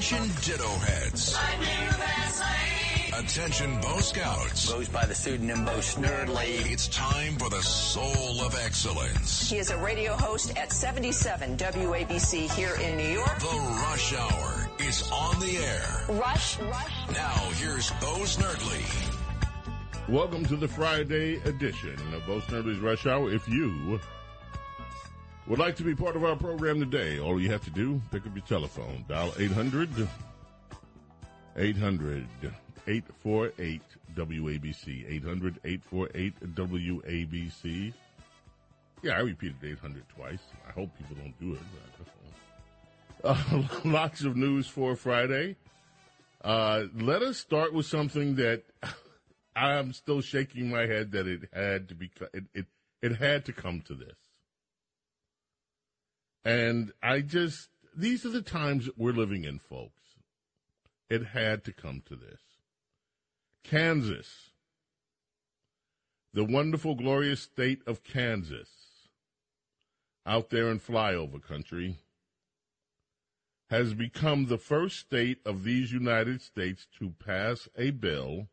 Attention 0.00 0.30
Ditto 0.40 0.68
Heads. 0.78 1.36
Attention 3.12 3.80
Bo 3.82 3.98
Scouts. 3.98 4.72
Goes 4.72 4.88
by 4.88 5.04
the 5.04 5.14
pseudonym 5.14 5.66
Bo 5.66 5.72
Snerdley. 5.72 6.72
It's 6.72 6.88
time 6.88 7.34
for 7.34 7.50
the 7.50 7.60
soul 7.60 8.40
of 8.40 8.56
excellence. 8.64 9.50
He 9.50 9.58
is 9.58 9.68
a 9.68 9.76
radio 9.76 10.14
host 10.14 10.56
at 10.56 10.72
77 10.72 11.58
WABC 11.58 12.50
here 12.54 12.76
in 12.76 12.96
New 12.96 13.12
York. 13.12 13.40
The 13.40 13.82
Rush 13.84 14.14
Hour 14.14 14.70
is 14.78 15.06
on 15.12 15.38
the 15.38 15.58
air. 15.58 16.18
Rush, 16.18 16.58
rush. 16.60 17.08
Now 17.12 17.34
here's 17.56 17.90
Bo 18.00 18.20
Snerdley. 18.24 19.12
Welcome 20.08 20.46
to 20.46 20.56
the 20.56 20.66
Friday 20.66 21.42
edition 21.44 21.98
of 22.14 22.24
Bo 22.26 22.40
Snerdley's 22.40 22.80
Rush 22.80 23.06
Hour. 23.06 23.30
If 23.30 23.46
you 23.50 24.00
would 25.50 25.58
like 25.58 25.74
to 25.74 25.82
be 25.82 25.96
part 25.96 26.14
of 26.14 26.24
our 26.24 26.36
program 26.36 26.78
today, 26.78 27.18
all 27.18 27.40
you 27.40 27.50
have 27.50 27.64
to 27.64 27.70
do, 27.70 28.00
pick 28.12 28.24
up 28.24 28.36
your 28.36 28.46
telephone, 28.46 29.04
dial 29.08 29.34
800 29.36 30.08
800 31.56 32.26
848 32.86 33.82
WABC. 34.14 35.10
800 35.10 35.58
848 35.64 36.54
WABC. 36.54 37.92
Yeah, 39.02 39.12
I 39.14 39.20
repeated 39.20 39.56
800 39.64 40.08
twice. 40.08 40.38
I 40.68 40.70
hope 40.70 40.90
people 40.96 41.16
don't 41.16 41.40
do 41.40 41.54
it. 41.54 41.60
Uh, 43.24 43.62
lots 43.84 44.22
of 44.22 44.36
news 44.36 44.68
for 44.68 44.94
Friday. 44.94 45.56
Uh, 46.44 46.84
let 46.94 47.22
us 47.22 47.38
start 47.38 47.74
with 47.74 47.86
something 47.86 48.36
that 48.36 48.62
I'm 49.56 49.94
still 49.94 50.20
shaking 50.20 50.70
my 50.70 50.86
head 50.86 51.10
that 51.10 51.26
it 51.26 51.48
had 51.52 51.88
to 51.88 51.96
be, 51.96 52.08
it, 52.32 52.44
it, 52.54 52.66
it 53.02 53.16
had 53.16 53.46
to 53.46 53.52
come 53.52 53.80
to 53.88 53.94
this. 53.94 54.14
And 56.44 56.92
I 57.02 57.20
just, 57.20 57.68
these 57.96 58.24
are 58.24 58.30
the 58.30 58.42
times 58.42 58.86
that 58.86 58.98
we're 58.98 59.12
living 59.12 59.44
in, 59.44 59.58
folks. 59.58 60.00
It 61.08 61.26
had 61.26 61.64
to 61.64 61.72
come 61.72 62.02
to 62.06 62.16
this. 62.16 62.40
Kansas, 63.64 64.50
the 66.32 66.44
wonderful, 66.44 66.94
glorious 66.94 67.40
state 67.40 67.82
of 67.86 68.04
Kansas, 68.04 68.68
out 70.24 70.50
there 70.50 70.68
in 70.70 70.78
flyover 70.78 71.42
country, 71.42 71.98
has 73.68 73.94
become 73.94 74.46
the 74.46 74.58
first 74.58 74.98
state 74.98 75.38
of 75.44 75.64
these 75.64 75.92
United 75.92 76.40
States 76.40 76.86
to 76.98 77.14
pass 77.24 77.68
a 77.76 77.90
bill 77.90 78.48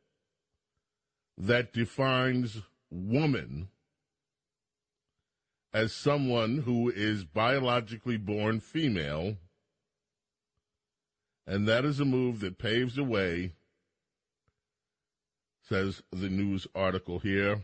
that 1.37 1.73
defines 1.73 2.61
woman 2.89 3.69
as 5.73 5.93
someone 5.93 6.59
who 6.59 6.89
is 6.89 7.23
biologically 7.23 8.17
born 8.17 8.59
female, 8.59 9.37
and 11.45 11.67
that 11.67 11.85
is 11.85 11.99
a 11.99 12.05
move 12.05 12.39
that 12.39 12.57
paves 12.57 12.95
the 12.95 13.03
way, 13.03 13.53
says 15.61 16.01
the 16.11 16.29
news 16.29 16.67
article 16.73 17.19
here, 17.19 17.63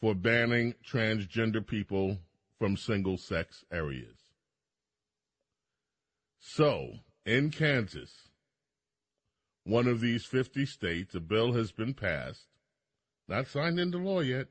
for 0.00 0.14
banning 0.14 0.74
transgender 0.86 1.66
people 1.66 2.18
from 2.58 2.76
single 2.76 3.16
sex 3.16 3.64
areas. 3.72 4.16
So, 6.38 6.94
in 7.24 7.50
Kansas, 7.50 8.28
one 9.64 9.88
of 9.88 10.00
these 10.00 10.26
50 10.26 10.66
states, 10.66 11.14
a 11.14 11.20
bill 11.20 11.52
has 11.54 11.72
been 11.72 11.94
passed, 11.94 12.48
not 13.28 13.46
signed 13.46 13.80
into 13.80 13.98
law 13.98 14.20
yet, 14.20 14.48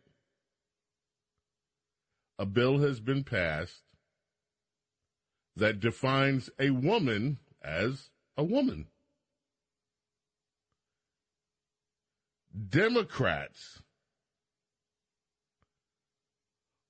a 2.38 2.46
bill 2.46 2.80
has 2.80 3.00
been 3.00 3.24
passed 3.24 3.82
that 5.56 5.80
defines 5.80 6.50
a 6.60 6.72
woman 6.72 7.38
as 7.64 8.10
a 8.36 8.44
woman. 8.44 8.88
Democrats 12.70 13.82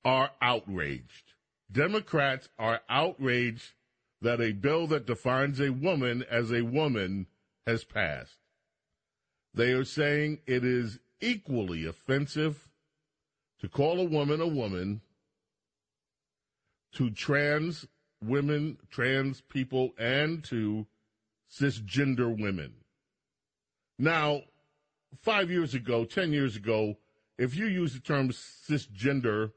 are 0.03 0.31
outraged. 0.41 1.33
Democrats 1.71 2.49
are 2.59 2.81
outraged 2.89 3.73
that 4.21 4.41
a 4.41 4.51
bill 4.51 4.87
that 4.87 5.05
defines 5.05 5.59
a 5.59 5.71
woman 5.71 6.23
as 6.29 6.51
a 6.51 6.61
woman 6.61 7.27
has 7.65 7.83
passed. 7.83 8.37
They 9.53 9.71
are 9.71 9.85
saying 9.85 10.39
it 10.45 10.63
is 10.63 10.99
equally 11.21 11.85
offensive 11.85 12.69
to 13.59 13.69
call 13.69 13.99
a 13.99 14.05
woman 14.05 14.41
a 14.41 14.47
woman 14.47 15.01
to 16.93 17.09
trans 17.09 17.85
women, 18.23 18.77
trans 18.89 19.41
people, 19.41 19.93
and 19.97 20.43
to 20.45 20.85
cisgender 21.51 22.29
women. 22.39 22.73
Now, 23.99 24.41
five 25.21 25.51
years 25.51 25.73
ago, 25.73 26.05
ten 26.05 26.31
years 26.31 26.55
ago, 26.55 26.95
if 27.37 27.55
you 27.55 27.65
use 27.65 27.93
the 27.93 27.99
term 27.99 28.29
cisgender, 28.29 29.51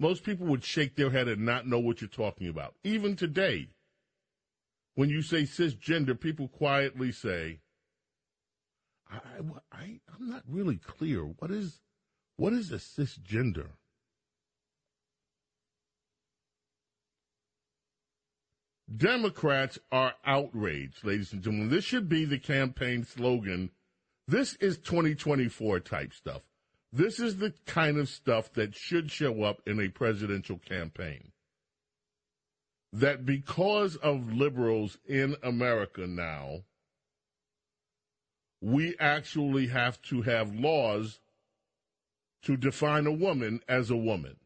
most 0.00 0.22
people 0.22 0.46
would 0.46 0.64
shake 0.64 0.96
their 0.96 1.10
head 1.10 1.28
and 1.28 1.44
not 1.44 1.66
know 1.66 1.78
what 1.78 2.00
you're 2.00 2.08
talking 2.08 2.48
about. 2.48 2.74
Even 2.84 3.16
today, 3.16 3.68
when 4.94 5.08
you 5.08 5.22
say 5.22 5.42
cisgender, 5.42 6.18
people 6.18 6.48
quietly 6.48 7.12
say, 7.12 7.60
I, 9.10 9.18
I, 9.72 10.00
I'm 10.14 10.28
not 10.28 10.42
really 10.48 10.76
clear. 10.76 11.22
What 11.22 11.50
is, 11.50 11.80
what 12.36 12.52
is 12.52 12.70
a 12.70 12.76
cisgender? 12.76 13.68
Democrats 18.96 19.78
are 19.92 20.14
outraged, 20.24 21.04
ladies 21.04 21.32
and 21.32 21.42
gentlemen. 21.42 21.68
This 21.68 21.84
should 21.84 22.08
be 22.08 22.24
the 22.24 22.38
campaign 22.38 23.04
slogan. 23.04 23.70
This 24.26 24.54
is 24.54 24.78
2024 24.78 25.80
type 25.80 26.14
stuff. 26.14 26.42
This 26.90 27.20
is 27.20 27.36
the 27.36 27.52
kind 27.66 27.98
of 27.98 28.08
stuff 28.08 28.52
that 28.54 28.74
should 28.74 29.10
show 29.10 29.42
up 29.42 29.60
in 29.66 29.78
a 29.78 29.88
presidential 29.88 30.58
campaign. 30.58 31.32
That 32.92 33.26
because 33.26 33.96
of 33.96 34.32
liberals 34.32 34.96
in 35.06 35.36
America 35.42 36.06
now, 36.06 36.64
we 38.62 38.96
actually 38.98 39.66
have 39.66 40.00
to 40.02 40.22
have 40.22 40.54
laws 40.54 41.20
to 42.42 42.56
define 42.56 43.06
a 43.06 43.12
woman 43.12 43.60
as 43.68 43.90
a 43.90 43.96
woman. 43.96 44.36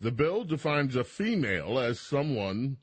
The 0.00 0.10
bill 0.10 0.44
defines 0.44 0.96
a 0.96 1.04
female 1.04 1.78
as 1.78 2.00
someone 2.00 2.78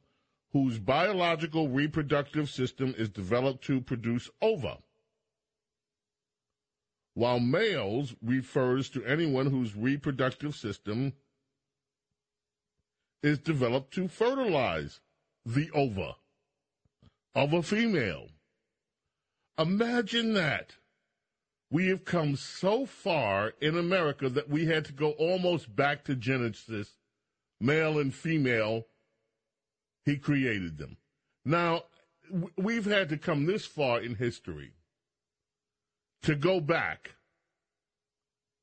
whose 0.51 0.77
biological 0.77 1.67
reproductive 1.67 2.47
system 2.47 2.93
is 2.95 3.09
developed 3.09 3.63
to 3.65 3.81
produce 3.81 4.29
ova, 4.39 4.77
while 7.15 7.39
males 7.39 8.15
refers 8.21 8.89
to 8.89 9.03
anyone 9.03 9.47
whose 9.47 9.75
reproductive 9.75 10.55
system 10.55 11.13
is 13.23 13.39
developed 13.39 13.93
to 13.95 14.07
fertilize 14.07 14.99
the 15.43 15.71
ova 15.71 16.15
of 17.33 17.51
a 17.51 17.63
female. 17.63 18.27
Imagine 19.57 20.33
that. 20.33 20.75
We 21.69 21.87
have 21.87 22.05
come 22.05 22.35
so 22.35 22.85
far 22.85 23.53
in 23.59 23.75
America 23.75 24.29
that 24.29 24.49
we 24.49 24.67
had 24.67 24.85
to 24.85 24.93
go 24.93 25.11
almost 25.13 25.75
back 25.75 26.05
to 26.05 26.15
Genesis 26.15 26.95
male 27.59 27.99
and 27.99 28.13
female, 28.13 28.87
he 30.05 30.17
created 30.17 30.77
them. 30.77 30.97
Now, 31.45 31.83
we've 32.57 32.85
had 32.85 33.09
to 33.09 33.17
come 33.17 33.45
this 33.45 33.65
far 33.65 34.01
in 34.01 34.15
history 34.15 34.73
to 36.23 36.35
go 36.35 36.59
back 36.59 37.15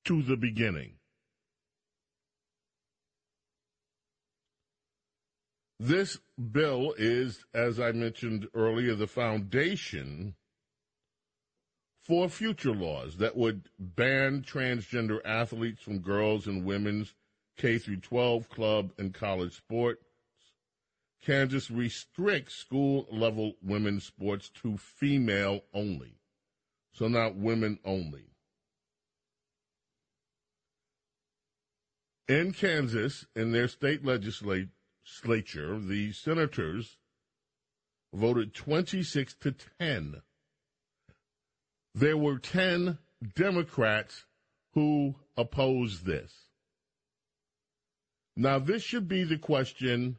to 0.05 0.23
the 0.23 0.37
beginning. 0.37 0.95
This 5.81 6.19
bill 6.53 6.95
is, 6.97 7.45
as 7.53 7.81
I 7.81 7.93
mentioned 7.93 8.49
earlier, 8.55 8.95
the 8.95 9.07
foundation 9.07 10.35
for 12.05 12.29
future 12.29 12.75
laws 12.75 13.17
that 13.17 13.37
would 13.37 13.69
ban 13.79 14.43
transgender 14.43 15.21
athletes 15.25 15.83
from 15.83 15.99
girls 15.99 16.47
and 16.47 16.65
women's 16.65 17.15
K 17.57 17.79
through 17.79 17.99
12 17.99 18.49
club 18.49 18.93
and 18.99 19.15
college 19.15 19.57
sports. 19.57 20.05
Kansas 21.23 21.71
restricts 21.71 22.55
school 22.55 23.07
level 23.11 23.55
women's 23.63 24.05
sports 24.05 24.51
to 24.63 24.77
female 24.77 25.63
only. 25.73 26.19
So 26.93 27.09
not 27.09 27.37
women 27.37 27.79
only. 27.85 28.27
In 32.29 32.53
Kansas, 32.53 33.27
in 33.35 33.53
their 33.53 33.69
state 33.69 34.05
legislature, 34.05 34.69
the 35.79 36.13
senators 36.13 36.99
voted 38.13 38.55
26 38.55 39.35
to 39.35 39.55
10. 39.79 40.23
There 41.95 42.17
were 42.17 42.39
10 42.39 42.99
Democrats 43.35 44.25
who 44.73 45.17
opposed 45.37 46.07
this. 46.07 46.44
Now, 48.37 48.59
this 48.59 48.83
should 48.83 49.09
be 49.09 49.25
the 49.25 49.39
question 49.39 50.17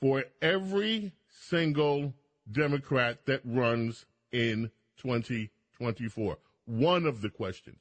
for 0.00 0.24
every 0.42 1.12
single 1.30 2.14
Democrat 2.50 3.26
that 3.26 3.40
runs 3.44 4.06
in 4.32 4.70
2024. 4.98 6.38
One 6.66 7.06
of 7.06 7.20
the 7.20 7.30
questions. 7.30 7.80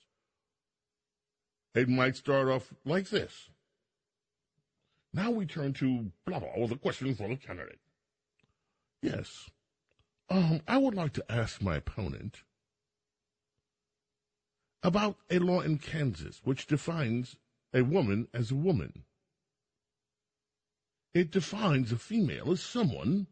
It 1.73 1.89
might 1.89 2.15
start 2.15 2.47
off 2.47 2.73
like 2.85 3.09
this. 3.09 3.49
Now 5.13 5.31
we 5.31 5.45
turn 5.45 5.73
to 5.73 6.11
blah 6.25 6.39
blah, 6.39 6.49
all 6.49 6.67
the 6.67 6.75
question 6.75 7.15
for 7.15 7.27
the 7.27 7.35
candidate. 7.35 7.79
Yes. 9.01 9.49
Um, 10.29 10.61
I 10.67 10.77
would 10.77 10.95
like 10.95 11.13
to 11.13 11.31
ask 11.31 11.61
my 11.61 11.77
opponent 11.77 12.43
about 14.83 15.17
a 15.29 15.39
law 15.39 15.61
in 15.61 15.77
Kansas 15.77 16.41
which 16.43 16.67
defines 16.67 17.37
a 17.73 17.83
woman 17.83 18.27
as 18.33 18.51
a 18.51 18.55
woman. 18.55 19.03
It 21.13 21.31
defines 21.31 21.91
a 21.91 21.97
female 21.97 22.51
as 22.51 22.61
someone 22.61 23.27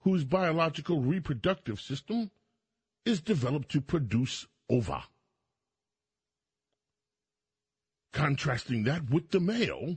whose 0.00 0.24
biological 0.24 1.00
reproductive 1.00 1.80
system 1.80 2.30
is 3.04 3.20
developed 3.20 3.70
to 3.70 3.80
produce 3.80 4.46
ova 4.68 5.04
contrasting 8.18 8.82
that 8.84 9.10
with 9.10 9.30
the 9.30 9.38
male, 9.40 9.96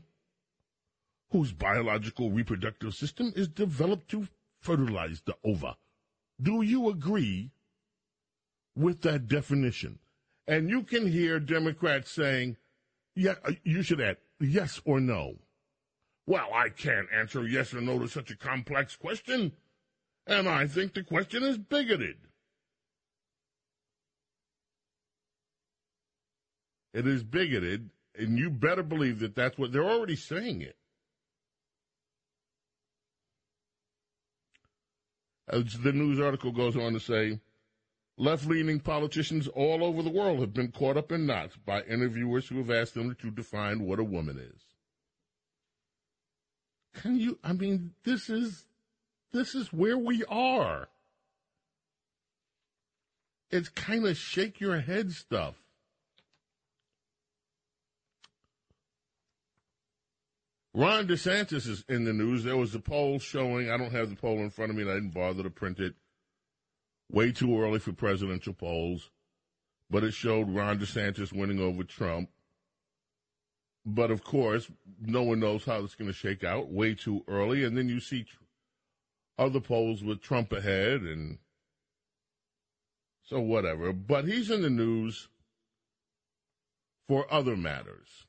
whose 1.32 1.54
biological 1.54 2.30
reproductive 2.30 2.94
system 2.94 3.34
is 3.36 3.48
developed 3.48 4.10
to 4.10 4.28
fertilize 4.60 5.22
the 5.26 5.36
ova. 5.44 5.76
Do 6.40 6.62
you 6.62 6.90
agree 6.90 7.52
with 8.76 9.02
that 9.02 9.28
definition? 9.28 9.98
And 10.48 10.70
you 10.70 10.84
can 10.84 11.12
hear 11.12 11.40
Democrats 11.40 12.12
saying, 12.12 12.58
yeah, 13.16 13.36
uh, 13.44 13.54
you 13.64 13.82
should 13.82 14.02
add 14.02 14.18
yes 14.40 14.82
or 14.86 15.00
no. 15.00 15.38
Well, 16.32 16.54
I 16.54 16.70
can't 16.70 17.10
answer 17.14 17.46
yes 17.46 17.74
or 17.74 17.82
no 17.82 18.00
to 18.00 18.08
such 18.08 18.32
a 18.32 18.38
complex 18.38 18.96
question. 18.96 19.52
And 20.26 20.48
I 20.48 20.66
think 20.66 20.94
the 20.94 21.04
question 21.04 21.44
is 21.44 21.58
bigoted. 21.58 22.16
It 26.94 27.06
is 27.06 27.26
bigoted 27.26 27.90
and 28.18 28.40
you 28.40 28.50
better 28.50 28.82
believe 28.82 29.20
that 29.20 29.36
that's 29.36 29.58
what 29.58 29.74
they're 29.74 29.84
already 29.84 30.16
saying 30.16 30.62
it. 30.62 30.78
As 35.50 35.80
the 35.80 35.92
news 35.92 36.22
article 36.22 36.54
goes 36.54 36.78
on 36.78 36.94
to 36.94 37.00
say, 37.02 37.42
left 38.18 38.46
leaning 38.46 38.80
politicians 38.80 39.50
all 39.50 39.84
over 39.84 40.02
the 40.02 40.10
world 40.10 40.40
have 40.40 40.54
been 40.54 40.72
caught 40.72 40.96
up 40.96 41.12
in 41.12 41.26
knots 41.26 41.58
by 41.58 41.82
interviewers 41.82 42.48
who 42.48 42.60
have 42.60 42.72
asked 42.72 42.94
them 42.94 43.14
to 43.16 43.32
define 43.32 43.82
what 43.82 44.00
a 44.00 44.04
woman 44.06 44.40
is. 44.40 44.71
Can 46.94 47.18
you, 47.18 47.40
I 47.44 47.54
mean, 47.54 47.92
this 48.04 48.30
is, 48.30 48.66
this 49.32 49.56
is 49.56 49.72
where 49.72 49.98
we 49.98 50.24
are. 50.26 50.88
It's 53.50 53.70
kind 53.70 54.06
of 54.06 54.18
shake 54.18 54.60
your 54.60 54.80
head 54.80 55.12
stuff. 55.12 55.56
Ron 60.74 61.08
DeSantis 61.08 61.68
is 61.68 61.84
in 61.90 62.06
the 62.06 62.14
news. 62.14 62.44
There 62.44 62.56
was 62.56 62.74
a 62.76 62.80
poll 62.80 63.20
showing, 63.20 63.70
I 63.70 63.78
don't 63.78 63.92
have 63.92 64.10
the 64.10 64.16
poll 64.16 64.40
in 64.40 64.50
front 64.50 64.72
of 64.72 64.78
me 64.78 64.84
and 64.84 64.92
I 64.92 64.96
didn't 64.96 65.14
bother 65.14 65.44
to 65.44 65.50
print 65.50 65.80
it. 65.80 65.96
Way 67.12 67.34
too 67.34 67.60
early 67.60 67.80
for 67.80 67.92
presidential 67.92 68.54
polls. 68.54 69.10
But 69.90 70.06
it 70.06 70.14
showed 70.14 70.50
Ron 70.50 70.80
DeSantis 70.80 71.34
winning 71.34 71.60
over 71.60 71.84
Trump. 71.84 72.30
But 73.86 74.12
of 74.12 74.24
course, 74.24 74.70
no 75.00 75.24
one 75.24 75.40
knows 75.40 75.66
how 75.66 75.84
it's 75.84 75.96
going 75.96 76.10
to 76.10 76.18
shake 76.18 76.44
out. 76.44 76.72
Way 76.72 76.94
too 76.94 77.24
early. 77.28 77.64
And 77.64 77.76
then 77.76 77.90
you 77.90 78.00
see 78.00 78.26
other 79.38 79.60
polls 79.60 80.04
with 80.04 80.22
Trump 80.22 80.52
ahead 80.52 81.02
and 81.02 81.40
so 83.24 83.40
whatever. 83.40 83.92
But 83.92 84.26
he's 84.26 84.52
in 84.52 84.62
the 84.62 84.70
news 84.70 85.30
for 87.08 87.26
other 87.34 87.56
matters. 87.56 88.28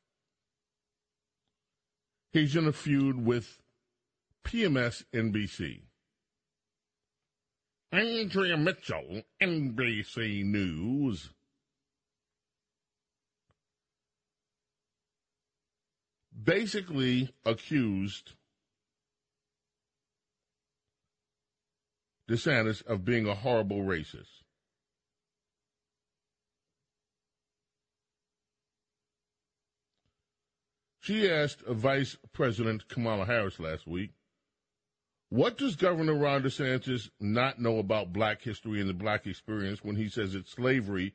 He's 2.33 2.57
in 2.57 2.67
a 2.67 2.73
feud 2.73 3.25
with 3.25 3.61
PMS 4.45 5.05
NBC. 5.13 5.83
Andrea 7.93 8.57
Mitchell, 8.57 9.23
NBC 9.43 10.45
News. 10.45 11.29
Basically 16.41 17.33
accused 17.45 18.33
DeSantis 22.29 22.85
of 22.87 23.05
being 23.05 23.27
a 23.27 23.35
horrible 23.35 23.83
racist. 23.83 24.43
She 31.01 31.29
asked 31.29 31.63
Vice 31.67 32.17
President 32.33 32.89
Kamala 32.89 33.27
Harris 33.27 33.59
last 33.59 33.89
week, 33.89 34.13
what 35.31 35.59
does 35.59 35.75
Governor 35.75 36.15
Ron 36.15 36.43
DeSantis 36.43 37.11
not 37.19 37.59
know 37.59 37.79
about 37.79 38.13
black 38.13 38.43
history 38.43 38.81
and 38.81 38.89
the 38.89 38.95
black 38.95 39.27
experience 39.27 39.83
when 39.83 39.97
he 39.97 40.09
says 40.09 40.35
that 40.35 40.47
slavery 40.47 41.15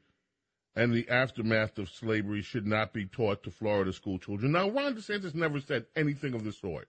and 0.77 0.93
the 0.93 1.10
aftermath 1.10 1.79
of 1.79 1.89
slavery 1.89 2.43
should 2.43 2.67
not 2.67 2.93
be 2.93 3.07
taught 3.07 3.41
to 3.43 3.50
Florida 3.50 3.91
school 3.91 4.19
children? 4.19 4.51
Now, 4.51 4.69
Ron 4.69 4.96
DeSantis 4.96 5.34
never 5.34 5.60
said 5.60 5.88
anything 5.96 6.36
of 6.36 6.43
the 6.43 6.51
sort. 6.53 6.88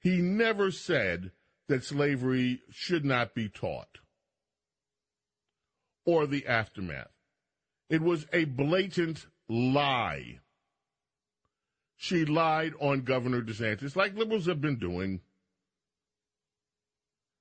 He 0.00 0.22
never 0.22 0.70
said 0.70 1.32
that 1.68 1.84
slavery 1.84 2.62
should 2.70 3.04
not 3.04 3.34
be 3.34 3.50
taught 3.50 3.98
or 6.06 6.26
the 6.26 6.46
aftermath. 6.46 7.12
It 7.90 8.00
was 8.00 8.24
a 8.32 8.44
blatant 8.44 9.26
lie. 9.50 10.40
She 11.98 12.24
lied 12.24 12.72
on 12.80 13.02
Governor 13.02 13.42
DeSantis, 13.42 13.94
like 13.94 14.16
liberals 14.16 14.46
have 14.46 14.62
been 14.62 14.78
doing. 14.78 15.20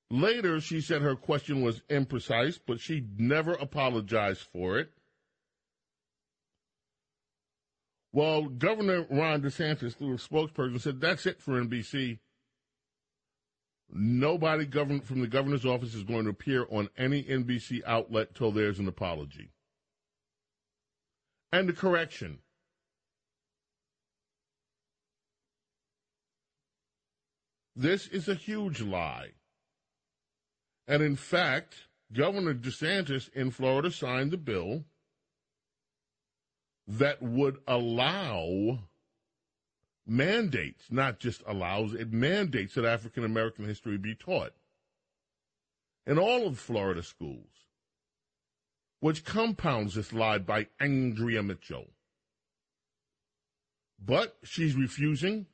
Later, 0.09 0.59
she 0.59 0.81
said 0.81 1.01
her 1.01 1.15
question 1.15 1.61
was 1.61 1.81
imprecise, 1.89 2.59
but 2.65 2.81
she 2.81 3.05
never 3.17 3.53
apologized 3.53 4.41
for 4.51 4.79
it. 4.79 4.91
Well, 8.17 8.45
Governor 8.45 9.05
Ron 9.11 9.43
DeSantis, 9.43 9.95
through 9.95 10.15
a 10.15 10.17
spokesperson, 10.17 10.81
said 10.81 10.99
that's 10.99 11.27
it 11.27 11.39
for 11.39 11.61
NBC. 11.61 12.17
Nobody 13.89 14.65
govern- 14.65 15.01
from 15.01 15.21
the 15.21 15.27
governor's 15.27 15.67
office 15.67 15.93
is 15.93 16.01
going 16.01 16.23
to 16.23 16.31
appear 16.31 16.65
on 16.71 16.89
any 16.97 17.23
NBC 17.23 17.83
outlet 17.85 18.33
till 18.33 18.51
there's 18.51 18.79
an 18.79 18.87
apology. 18.87 19.51
And 21.51 21.69
a 21.69 21.73
correction. 21.73 22.41
This 27.75 28.07
is 28.07 28.27
a 28.27 28.33
huge 28.33 28.81
lie. 28.81 29.33
And 30.87 31.03
in 31.03 31.17
fact, 31.17 31.87
Governor 32.11 32.55
DeSantis 32.55 33.31
in 33.33 33.51
Florida 33.51 33.91
signed 33.91 34.31
the 34.31 34.37
bill 34.37 34.85
that 36.87 37.21
would 37.21 37.57
allow 37.67 38.79
mandates, 40.05 40.85
not 40.89 41.19
just 41.19 41.43
allows, 41.45 41.93
it 41.93 42.13
mandates 42.13 42.75
that 42.75 42.85
African 42.85 43.25
American 43.25 43.65
history 43.65 43.97
be 43.97 44.15
taught 44.15 44.53
in 46.05 46.17
all 46.17 46.47
of 46.47 46.57
Florida 46.57 47.03
schools, 47.03 47.67
which 49.01 49.25
compounds 49.25 49.95
this 49.95 50.13
lie 50.13 50.37
by 50.37 50.67
Andrea 50.79 51.43
Mitchell. 51.43 51.87
But 54.03 54.37
she's 54.43 54.75
refusing 54.75 55.47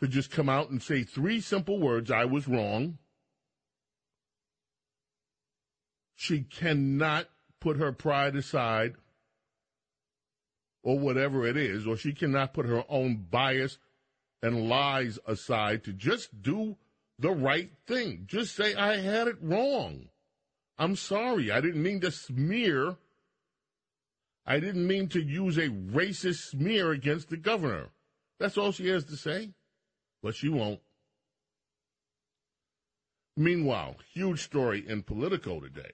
to 0.00 0.08
just 0.08 0.30
come 0.30 0.48
out 0.48 0.70
and 0.70 0.82
say 0.82 1.04
three 1.04 1.40
simple 1.40 1.78
words 1.78 2.10
I 2.10 2.24
was 2.24 2.48
wrong. 2.48 2.98
She 6.16 6.40
cannot 6.42 7.28
put 7.60 7.76
her 7.76 7.92
pride 7.92 8.34
aside 8.34 8.94
or 10.82 10.98
whatever 10.98 11.46
it 11.46 11.56
is, 11.56 11.86
or 11.86 11.96
she 11.96 12.12
cannot 12.12 12.54
put 12.54 12.66
her 12.66 12.84
own 12.88 13.26
bias 13.30 13.78
and 14.42 14.68
lies 14.68 15.18
aside 15.26 15.84
to 15.84 15.92
just 15.92 16.42
do 16.42 16.76
the 17.18 17.30
right 17.30 17.70
thing. 17.86 18.24
Just 18.26 18.56
say, 18.56 18.74
I 18.74 18.96
had 18.96 19.28
it 19.28 19.36
wrong. 19.42 20.08
I'm 20.78 20.96
sorry. 20.96 21.50
I 21.50 21.60
didn't 21.60 21.82
mean 21.82 22.00
to 22.00 22.10
smear. 22.10 22.96
I 24.46 24.58
didn't 24.58 24.86
mean 24.86 25.08
to 25.08 25.22
use 25.22 25.58
a 25.58 25.68
racist 25.68 26.48
smear 26.50 26.90
against 26.92 27.28
the 27.28 27.36
governor. 27.36 27.90
That's 28.38 28.56
all 28.56 28.72
she 28.72 28.88
has 28.88 29.04
to 29.04 29.16
say. 29.16 29.50
But 30.22 30.34
she 30.34 30.48
won't. 30.48 30.80
Meanwhile, 33.36 33.96
huge 34.12 34.42
story 34.42 34.84
in 34.86 35.02
Politico 35.02 35.60
today. 35.60 35.92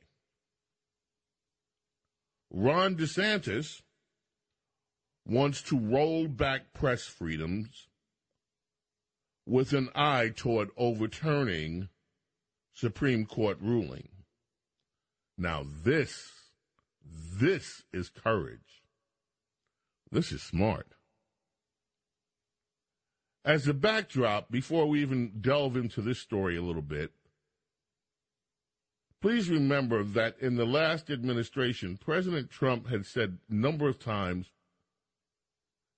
Ron 2.50 2.94
DeSantis 2.96 3.82
wants 5.26 5.60
to 5.62 5.78
roll 5.78 6.28
back 6.28 6.72
press 6.72 7.04
freedoms 7.04 7.88
with 9.44 9.72
an 9.72 9.88
eye 9.94 10.32
toward 10.34 10.70
overturning 10.76 11.88
Supreme 12.74 13.26
Court 13.26 13.58
ruling. 13.60 14.08
Now 15.38 15.66
this, 15.84 16.30
this 17.04 17.82
is 17.92 18.08
courage. 18.08 18.82
This 20.10 20.32
is 20.32 20.42
smart. 20.42 20.86
As 23.44 23.68
a 23.68 23.74
backdrop, 23.74 24.50
before 24.50 24.86
we 24.86 25.02
even 25.02 25.40
delve 25.40 25.76
into 25.76 26.02
this 26.02 26.18
story 26.18 26.56
a 26.56 26.62
little 26.62 26.82
bit, 26.82 27.12
please 29.22 29.48
remember 29.48 30.02
that 30.02 30.36
in 30.40 30.56
the 30.56 30.66
last 30.66 31.10
administration, 31.10 31.96
President 31.96 32.50
Trump 32.50 32.88
had 32.88 33.06
said 33.06 33.38
a 33.48 33.54
number 33.54 33.88
of 33.88 33.98
times 33.98 34.50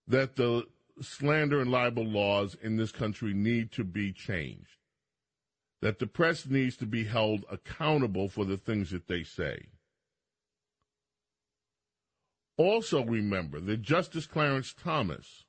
that 0.09 0.37
the 0.37 0.65
slander 1.01 1.61
and 1.61 1.71
libel 1.71 2.05
laws 2.05 2.57
in 2.61 2.77
this 2.77 2.91
country 2.91 3.35
need 3.35 3.71
to 3.73 3.85
be 3.85 4.13
changed, 4.13 4.79
that 5.83 5.99
the 5.99 6.07
press 6.07 6.47
needs 6.47 6.77
to 6.79 6.87
be 6.87 7.05
held 7.05 7.45
accountable 7.51 8.29
for 8.29 8.45
the 8.45 8.57
things 8.57 8.91
that 8.91 9.07
they 9.07 9.23
say. 9.23 9.67
Also, 12.57 13.05
remember 13.05 13.61
that 13.61 13.83
Justice 13.83 14.27
Clarence 14.27 14.75
Thomas 14.75 15.45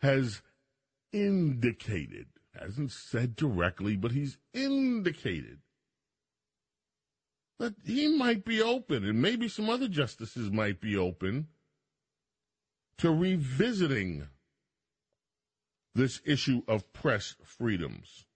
has 0.00 0.42
indicated, 1.12 2.26
hasn't 2.54 2.92
said 2.92 3.34
directly, 3.34 3.96
but 3.96 4.12
he's 4.12 4.38
indicated 4.54 5.58
that 7.58 7.74
he 7.84 8.06
might 8.08 8.44
be 8.44 8.62
open, 8.62 9.04
and 9.04 9.20
maybe 9.20 9.48
some 9.48 9.68
other 9.68 9.88
justices 9.88 10.50
might 10.50 10.80
be 10.80 10.96
open 10.96 11.48
to 13.00 13.10
revisiting 13.10 14.28
this 15.94 16.20
issue 16.26 16.62
of 16.68 16.92
press 16.92 17.34
freedoms. 17.42 18.26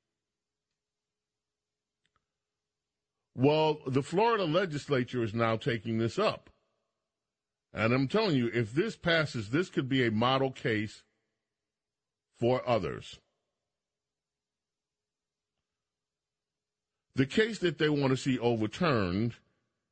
Well, 3.37 3.79
the 3.87 4.03
Florida 4.03 4.45
legislature 4.45 5.23
is 5.23 5.35
now 5.35 5.57
taking 5.57 5.99
this 5.99 6.19
up. 6.19 6.49
And 7.75 7.93
I'm 7.93 8.09
telling 8.09 8.37
you, 8.37 8.51
if 8.55 8.73
this 8.73 8.97
passes, 8.97 9.51
this 9.51 9.69
could 9.69 9.89
be 9.89 10.07
a 10.07 10.11
model 10.11 10.51
case 10.51 11.03
for 12.39 12.67
others. 12.67 13.19
The 17.17 17.27
case 17.27 17.59
that 17.59 17.79
they 17.79 17.91
want 17.91 18.13
to 18.13 18.17
see 18.17 18.39
overturned 18.39 19.35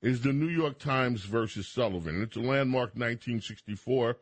is 0.00 0.22
the 0.22 0.32
New 0.32 0.48
York 0.48 0.78
Times 0.78 1.24
versus 1.24 1.68
Sullivan. 1.68 2.22
It's 2.22 2.36
a 2.36 2.40
landmark 2.40 2.94
1964 2.94 4.16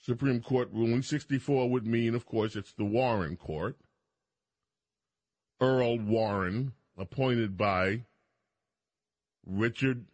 Supreme 0.00 0.40
Court 0.40 0.68
ruling. 0.72 1.02
64 1.02 1.68
would 1.70 1.86
mean, 1.86 2.14
of 2.14 2.26
course, 2.26 2.56
it's 2.56 2.72
the 2.72 2.84
Warren 2.84 3.36
Court. 3.36 3.76
Earl 5.60 5.98
Warren, 5.98 6.72
appointed 6.96 7.56
by 7.56 8.04
Richard. 9.44 10.06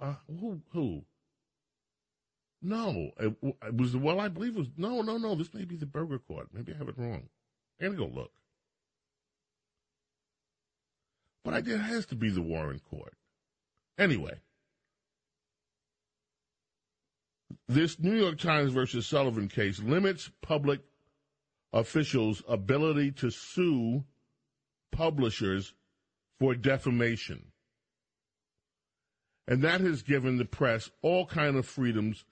Uh, 0.00 0.14
who? 0.28 0.60
Who? 0.72 1.04
No, 2.62 3.10
it, 3.20 3.36
it, 3.42 3.76
was 3.76 3.96
well. 3.96 4.18
I 4.18 4.28
believe 4.28 4.56
it 4.56 4.58
was 4.58 4.70
no, 4.76 5.02
no, 5.02 5.18
no. 5.18 5.34
This 5.36 5.54
may 5.54 5.64
be 5.64 5.76
the 5.76 5.86
Burger 5.86 6.18
Court. 6.18 6.48
Maybe 6.52 6.72
I 6.74 6.78
have 6.78 6.88
it 6.88 6.98
wrong. 6.98 7.28
I'm 7.80 7.94
gonna 7.94 7.98
go 7.98 8.12
look. 8.12 8.32
But 11.44 11.54
I, 11.54 11.58
it 11.58 11.78
has 11.78 12.06
to 12.06 12.16
be 12.16 12.28
the 12.28 12.42
Warren 12.42 12.80
Court. 12.80 13.14
Anyway, 13.98 14.40
This 17.68 17.98
New 17.98 18.14
York 18.14 18.38
Times 18.38 18.72
versus 18.72 19.06
Sullivan 19.06 19.48
case 19.48 19.80
limits 19.80 20.30
public 20.42 20.80
officials' 21.72 22.42
ability 22.48 23.12
to 23.12 23.30
sue 23.30 24.04
publishers 24.92 25.74
for 26.38 26.54
defamation. 26.54 27.52
And 29.48 29.62
that 29.62 29.80
has 29.80 30.02
given 30.02 30.38
the 30.38 30.44
press 30.44 30.90
all 31.02 31.26
kind 31.26 31.56
of 31.56 31.66
freedoms 31.66 32.24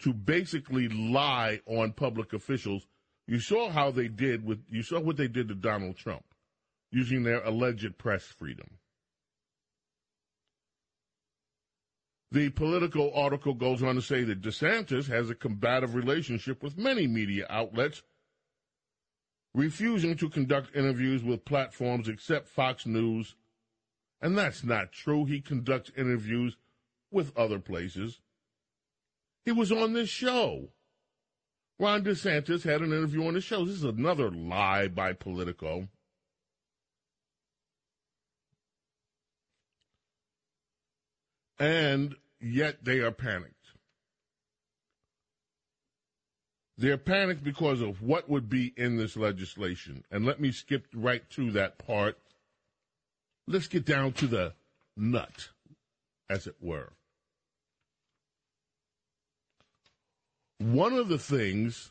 to 0.00 0.12
basically 0.12 0.88
lie 0.88 1.60
on 1.66 1.92
public 1.92 2.32
officials. 2.32 2.86
You 3.28 3.38
saw 3.38 3.70
how 3.70 3.90
they 3.90 4.08
did 4.08 4.44
with 4.44 4.64
you 4.68 4.82
saw 4.82 4.98
what 5.00 5.16
they 5.16 5.28
did 5.28 5.48
to 5.48 5.54
Donald 5.54 5.96
Trump 5.96 6.24
using 6.90 7.22
their 7.22 7.44
alleged 7.44 7.98
press 7.98 8.24
freedom. 8.24 8.79
The 12.32 12.50
Politico 12.50 13.12
article 13.12 13.54
goes 13.54 13.82
on 13.82 13.96
to 13.96 14.02
say 14.02 14.22
that 14.22 14.40
DeSantis 14.40 15.08
has 15.08 15.30
a 15.30 15.34
combative 15.34 15.96
relationship 15.96 16.62
with 16.62 16.78
many 16.78 17.08
media 17.08 17.44
outlets, 17.50 18.02
refusing 19.52 20.16
to 20.16 20.28
conduct 20.28 20.76
interviews 20.76 21.24
with 21.24 21.44
platforms 21.44 22.08
except 22.08 22.46
Fox 22.46 22.86
News. 22.86 23.34
And 24.22 24.38
that's 24.38 24.62
not 24.62 24.92
true. 24.92 25.24
He 25.24 25.40
conducts 25.40 25.90
interviews 25.96 26.56
with 27.10 27.36
other 27.36 27.58
places. 27.58 28.20
He 29.44 29.50
was 29.50 29.72
on 29.72 29.94
this 29.94 30.08
show. 30.08 30.68
Ron 31.80 32.04
DeSantis 32.04 32.62
had 32.62 32.82
an 32.82 32.92
interview 32.92 33.26
on 33.26 33.34
the 33.34 33.40
show. 33.40 33.64
This 33.64 33.76
is 33.76 33.84
another 33.84 34.30
lie 34.30 34.86
by 34.86 35.14
Politico. 35.14 35.88
and 41.60 42.16
yet 42.40 42.84
they 42.84 43.00
are 43.00 43.12
panicked. 43.12 43.54
They're 46.78 46.96
panicked 46.96 47.44
because 47.44 47.82
of 47.82 48.00
what 48.00 48.30
would 48.30 48.48
be 48.48 48.72
in 48.76 48.96
this 48.96 49.16
legislation. 49.16 50.02
And 50.10 50.24
let 50.24 50.40
me 50.40 50.50
skip 50.50 50.86
right 50.94 51.28
to 51.30 51.50
that 51.50 51.76
part. 51.76 52.18
Let's 53.46 53.68
get 53.68 53.84
down 53.84 54.12
to 54.14 54.26
the 54.26 54.54
nut, 54.96 55.50
as 56.30 56.46
it 56.46 56.56
were. 56.60 56.92
One 60.58 60.94
of 60.94 61.08
the 61.08 61.18
things 61.18 61.90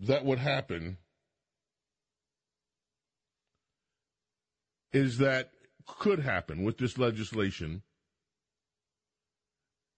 that 0.00 0.24
would 0.24 0.38
happen 0.38 0.98
is 4.92 5.18
that 5.18 5.50
could 5.86 6.20
happen 6.20 6.62
with 6.62 6.78
this 6.78 6.98
legislation 6.98 7.82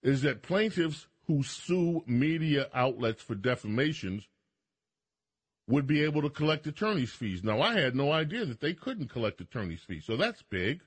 is 0.01 0.21
that 0.21 0.43
plaintiffs 0.43 1.07
who 1.27 1.43
sue 1.43 2.03
media 2.07 2.69
outlets 2.73 3.21
for 3.21 3.35
defamations 3.35 4.27
would 5.67 5.85
be 5.85 6.03
able 6.03 6.21
to 6.21 6.29
collect 6.29 6.65
attorney's 6.65 7.11
fees. 7.11 7.43
Now, 7.43 7.61
I 7.61 7.79
had 7.79 7.95
no 7.95 8.11
idea 8.11 8.45
that 8.45 8.59
they 8.59 8.73
couldn't 8.73 9.09
collect 9.09 9.39
attorney's 9.39 9.81
fees, 9.81 10.05
so 10.05 10.17
that's 10.17 10.41
big. 10.41 10.81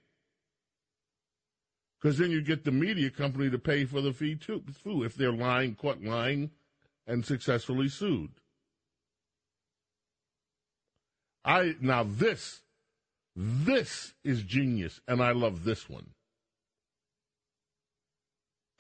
Because 2.01 2.19
then 2.19 2.33
you 2.33 2.43
get 2.43 2.65
the 2.65 2.73
media 2.73 3.11
company 3.11 3.49
to 3.49 3.59
pay 3.59 3.85
for 3.85 4.01
the 4.01 4.13
fee 4.13 4.35
too, 4.35 4.65
if 5.05 5.15
they're 5.15 5.33
lying, 5.33 5.77
caught 5.77 6.03
lying, 6.03 6.51
and 7.07 7.25
successfully 7.25 7.89
sued. 7.89 8.31
I 11.45 11.77
now 11.81 12.05
this 12.05 12.63
this 13.35 14.15
is 14.25 14.43
genius, 14.43 15.01
and 15.09 15.23
I 15.23 15.33
love 15.33 15.65
this 15.65 15.89
one. 15.89 16.11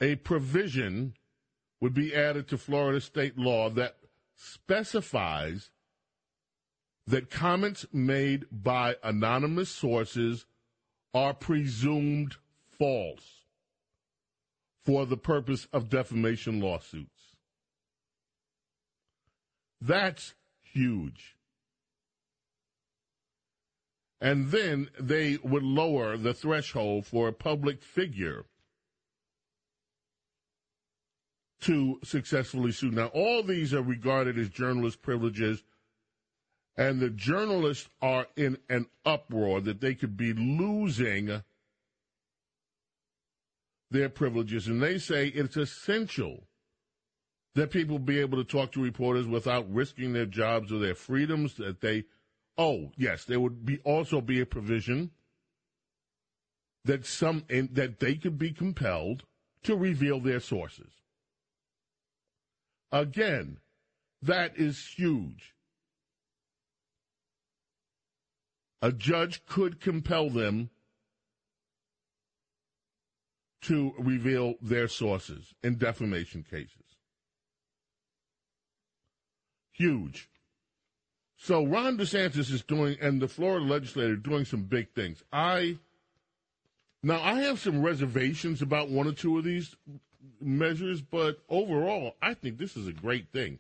A 0.00 0.16
provision 0.16 1.14
would 1.80 1.94
be 1.94 2.14
added 2.14 2.48
to 2.48 2.58
Florida 2.58 3.00
state 3.00 3.38
law 3.38 3.70
that 3.70 3.96
specifies 4.34 5.70
that 7.06 7.30
comments 7.30 7.86
made 7.92 8.44
by 8.50 8.96
anonymous 9.02 9.70
sources 9.70 10.46
are 11.14 11.34
presumed 11.34 12.36
false 12.78 13.42
for 14.84 15.06
the 15.06 15.16
purpose 15.16 15.66
of 15.72 15.88
defamation 15.88 16.60
lawsuits. 16.60 17.36
That's 19.80 20.34
huge. 20.62 21.36
And 24.22 24.52
then 24.52 24.88
they 25.00 25.36
would 25.42 25.64
lower 25.64 26.16
the 26.16 26.32
threshold 26.32 27.06
for 27.06 27.26
a 27.26 27.32
public 27.32 27.82
figure 27.82 28.44
to 31.62 31.98
successfully 32.04 32.70
sue. 32.70 32.92
Now, 32.92 33.06
all 33.06 33.42
these 33.42 33.74
are 33.74 33.82
regarded 33.82 34.38
as 34.38 34.48
journalist 34.48 35.02
privileges, 35.02 35.64
and 36.76 37.00
the 37.00 37.10
journalists 37.10 37.88
are 38.00 38.28
in 38.36 38.58
an 38.70 38.86
uproar 39.04 39.60
that 39.60 39.80
they 39.80 39.96
could 39.96 40.16
be 40.16 40.32
losing 40.32 41.42
their 43.90 44.08
privileges. 44.08 44.68
And 44.68 44.80
they 44.80 44.98
say 44.98 45.26
it's 45.26 45.56
essential 45.56 46.44
that 47.56 47.72
people 47.72 47.98
be 47.98 48.20
able 48.20 48.38
to 48.38 48.44
talk 48.44 48.70
to 48.72 48.82
reporters 48.82 49.26
without 49.26 49.68
risking 49.72 50.12
their 50.12 50.26
jobs 50.26 50.72
or 50.72 50.78
their 50.78 50.94
freedoms, 50.94 51.54
that 51.56 51.80
they, 51.80 52.04
oh, 52.58 52.92
yes, 52.96 53.24
there 53.24 53.40
would 53.40 53.64
be 53.64 53.78
also 53.84 54.20
be 54.20 54.40
a 54.40 54.46
provision 54.46 55.10
that 56.84 57.06
some, 57.06 57.44
that 57.48 58.00
they 58.00 58.14
could 58.14 58.38
be 58.38 58.50
compelled 58.50 59.24
to 59.62 59.76
reveal 59.76 60.20
their 60.20 60.40
sources. 60.40 60.92
Again, 62.90 63.58
that 64.20 64.56
is 64.56 64.86
huge. 64.96 65.54
A 68.82 68.90
judge 68.90 69.46
could 69.46 69.80
compel 69.80 70.28
them 70.28 70.70
to 73.62 73.94
reveal 73.96 74.54
their 74.60 74.88
sources 74.88 75.54
in 75.62 75.78
defamation 75.78 76.44
cases. 76.48 76.96
Huge. 79.70 80.28
So 81.44 81.66
Ron 81.66 81.98
DeSantis 81.98 82.52
is 82.52 82.62
doing, 82.62 82.96
and 83.00 83.20
the 83.20 83.26
Florida 83.26 83.66
legislature 83.66 84.14
doing 84.14 84.44
some 84.44 84.62
big 84.62 84.92
things. 84.92 85.24
I 85.32 85.78
now 87.02 87.20
I 87.20 87.40
have 87.40 87.58
some 87.58 87.82
reservations 87.82 88.62
about 88.62 88.90
one 88.90 89.08
or 89.08 89.12
two 89.12 89.36
of 89.38 89.42
these 89.42 89.74
measures, 90.40 91.00
but 91.00 91.40
overall, 91.48 92.14
I 92.22 92.34
think 92.34 92.58
this 92.58 92.76
is 92.76 92.86
a 92.86 92.92
great 92.92 93.32
thing. 93.32 93.58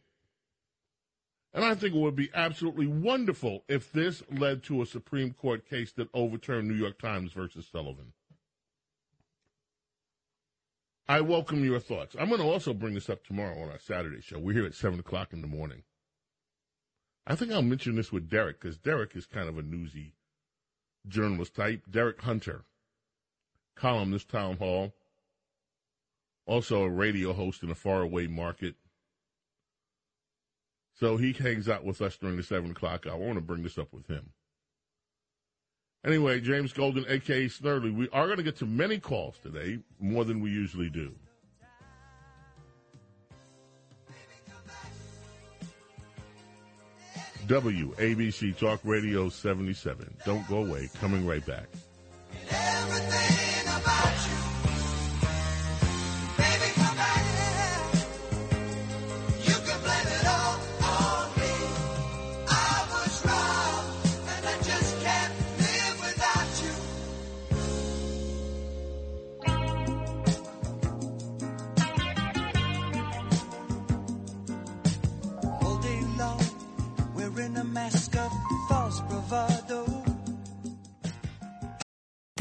And 1.52 1.64
I 1.64 1.74
think 1.74 1.96
it 1.96 1.98
would 1.98 2.14
be 2.14 2.30
absolutely 2.32 2.86
wonderful 2.86 3.64
if 3.66 3.90
this 3.90 4.22
led 4.30 4.62
to 4.64 4.82
a 4.82 4.86
Supreme 4.86 5.32
Court 5.32 5.68
case 5.68 5.90
that 5.94 6.08
overturned 6.14 6.68
New 6.68 6.76
York 6.76 7.00
Times 7.00 7.32
versus 7.32 7.66
Sullivan. 7.66 8.12
I 11.08 11.20
welcome 11.20 11.64
your 11.64 11.80
thoughts. 11.80 12.14
I'm 12.16 12.28
going 12.28 12.40
to 12.40 12.46
also 12.46 12.74
bring 12.74 12.94
this 12.94 13.10
up 13.10 13.26
tomorrow 13.26 13.60
on 13.60 13.70
our 13.70 13.80
Saturday 13.80 14.20
show. 14.20 14.38
We're 14.38 14.52
here 14.52 14.66
at 14.66 14.76
7 14.76 15.00
o'clock 15.00 15.32
in 15.32 15.40
the 15.40 15.48
morning. 15.48 15.82
I 17.26 17.34
think 17.34 17.52
I'll 17.52 17.62
mention 17.62 17.94
this 17.94 18.12
with 18.12 18.28
Derek 18.28 18.60
because 18.60 18.78
Derek 18.78 19.14
is 19.14 19.26
kind 19.26 19.48
of 19.48 19.58
a 19.58 19.62
newsy 19.62 20.14
journalist 21.06 21.54
type. 21.54 21.82
Derek 21.90 22.20
Hunter, 22.22 22.64
columnist, 23.76 24.28
town 24.28 24.56
hall 24.56 24.92
also 26.46 26.82
a 26.82 26.88
radio 26.88 27.32
host 27.32 27.62
in 27.62 27.70
a 27.70 27.74
faraway 27.74 28.26
market. 28.26 28.74
So 30.94 31.16
he 31.16 31.32
hangs 31.32 31.68
out 31.68 31.84
with 31.84 32.00
us 32.00 32.16
during 32.16 32.36
the 32.36 32.42
7 32.42 32.70
o'clock 32.70 33.06
hour. 33.06 33.14
I 33.14 33.16
want 33.16 33.34
to 33.34 33.40
bring 33.40 33.62
this 33.62 33.78
up 33.78 33.92
with 33.92 34.06
him. 34.06 34.30
Anyway, 36.04 36.40
James 36.40 36.72
Golden, 36.72 37.04
aka 37.08 37.46
Snerdley, 37.46 37.94
we 37.94 38.08
are 38.10 38.26
going 38.26 38.38
to 38.38 38.42
get 38.42 38.56
to 38.56 38.66
many 38.66 38.98
calls 38.98 39.36
today, 39.42 39.78
more 40.00 40.24
than 40.24 40.40
we 40.40 40.50
usually 40.50 40.90
do. 40.90 41.14
WABC 47.46 48.56
Talk 48.58 48.80
Radio 48.84 49.28
77. 49.28 50.14
Don't 50.24 50.46
go 50.48 50.64
away. 50.64 50.88
Coming 51.00 51.26
right 51.26 51.44
back. 51.46 51.68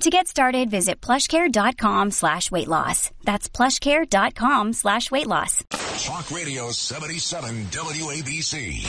To 0.00 0.10
get 0.10 0.26
started, 0.28 0.70
visit 0.70 1.00
plushcare.com 1.00 2.10
slash 2.10 2.50
weight 2.50 2.68
loss. 2.68 3.10
That's 3.24 3.48
plushcare.com 3.48 4.72
slash 4.72 5.10
weight 5.10 5.26
loss. 5.26 5.64
Talk 6.04 6.30
Radio 6.30 6.70
77 6.70 7.66
WABC. 7.66 8.84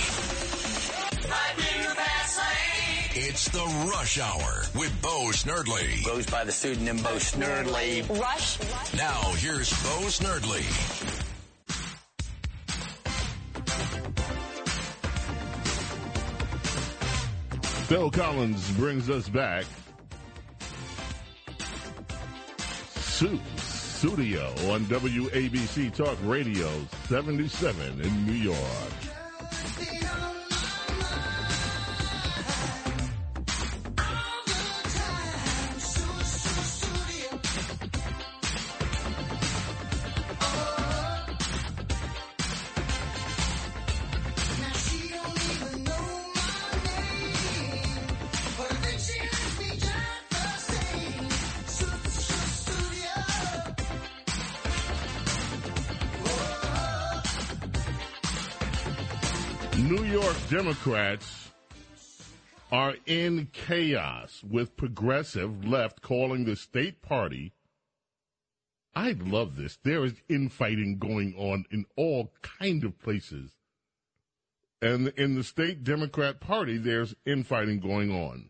It's 3.18 3.48
the 3.50 3.90
Rush 3.90 4.20
Hour 4.20 4.64
with 4.76 5.02
Bo 5.02 5.30
Snerdley. 5.32 6.04
Goes 6.06 6.26
by 6.26 6.44
the 6.44 6.52
pseudonym 6.52 6.98
Bo 6.98 7.16
Snerdley. 7.16 8.10
Rush. 8.20 8.60
Now, 8.98 9.22
here's 9.38 9.70
Bo 9.84 10.08
Snerdley. 10.10 10.66
Bill 17.88 18.10
Collins 18.10 18.72
brings 18.72 19.10
us 19.10 19.30
back. 19.30 19.66
Su- 23.16 23.40
Studio 23.58 24.54
on 24.70 24.86
WABC 24.88 25.90
Talk 25.96 26.18
Radio 26.24 26.68
77 27.08 28.02
in 28.02 28.26
New 28.26 28.34
York. 28.34 30.35
New 59.96 60.04
York 60.04 60.36
Democrats 60.50 61.52
are 62.70 62.96
in 63.06 63.48
chaos 63.54 64.44
with 64.44 64.76
progressive 64.76 65.66
left 65.66 66.02
calling 66.02 66.44
the 66.44 66.58
state 66.58 67.02
party. 67.02 67.54
I 68.94 69.14
love 69.14 69.56
this. 69.56 69.80
There 69.84 70.04
is 70.04 70.22
infighting 70.28 70.98
going 70.98 71.34
on 71.38 71.64
in 71.72 71.86
all 71.96 72.34
kind 72.42 72.84
of 72.84 73.00
places. 73.00 73.52
And 74.82 75.08
in 75.16 75.36
the 75.36 75.46
state 75.46 75.86
Democrat 75.86 76.42
Party, 76.42 76.78
there's 76.78 77.16
infighting 77.26 77.80
going 77.80 78.12
on. 78.12 78.50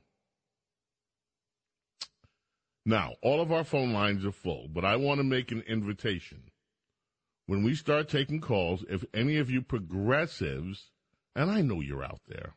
Now, 2.88 3.14
all 3.22 3.40
of 3.40 3.52
our 3.52 3.64
phone 3.64 3.94
lines 3.94 4.26
are 4.26 4.32
full, 4.32 4.68
but 4.68 4.84
I 4.84 4.96
want 4.96 5.20
to 5.20 5.24
make 5.24 5.52
an 5.52 5.62
invitation. 5.68 6.50
When 7.46 7.64
we 7.64 7.76
start 7.76 8.10
taking 8.10 8.42
calls, 8.42 8.84
if 8.90 9.06
any 9.14 9.38
of 9.38 9.52
you 9.52 9.62
progressives, 9.62 10.90
and 11.36 11.52
I 11.52 11.62
know 11.62 11.82
you're 11.82 12.04
out 12.04 12.22
there, 12.28 12.54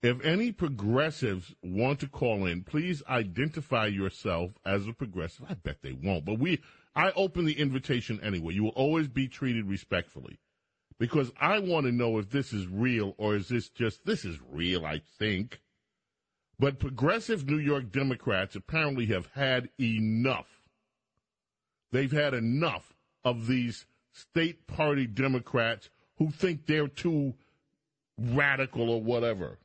if 0.00 0.24
any 0.24 0.52
progressives 0.52 1.54
want 1.62 1.98
to 2.00 2.08
call 2.08 2.46
in, 2.46 2.62
please 2.62 3.02
identify 3.08 3.86
yourself 3.86 4.52
as 4.64 4.86
a 4.86 4.92
progressive. 4.92 5.46
I 5.48 5.54
bet 5.54 5.82
they 5.82 5.92
won't, 5.92 6.24
but 6.24 6.38
we, 6.38 6.60
I 6.94 7.10
open 7.12 7.44
the 7.44 7.58
invitation 7.58 8.20
anyway. 8.22 8.54
You 8.54 8.64
will 8.64 8.70
always 8.70 9.08
be 9.08 9.26
treated 9.26 9.66
respectfully 9.66 10.38
because 11.00 11.32
I 11.40 11.58
want 11.58 11.86
to 11.86 11.92
know 11.92 12.18
if 12.18 12.30
this 12.30 12.52
is 12.52 12.66
real 12.68 13.14
or 13.18 13.34
is 13.34 13.48
this 13.48 13.68
just, 13.68 14.04
this 14.04 14.24
is 14.24 14.38
real, 14.50 14.86
I 14.86 15.00
think. 15.18 15.60
But 16.60 16.78
progressive 16.78 17.48
New 17.48 17.58
York 17.58 17.90
Democrats 17.90 18.54
apparently 18.54 19.06
have 19.06 19.28
had 19.34 19.68
enough. 19.80 20.62
They've 21.90 22.12
had 22.12 22.34
enough 22.34 22.94
of 23.24 23.46
these 23.48 23.86
state 24.12 24.66
party 24.66 25.06
Democrats 25.06 25.90
who 26.18 26.30
think 26.30 26.66
they're 26.66 26.88
too 26.88 27.34
radical 28.18 28.90
or 28.90 29.00
whatever. 29.00 29.58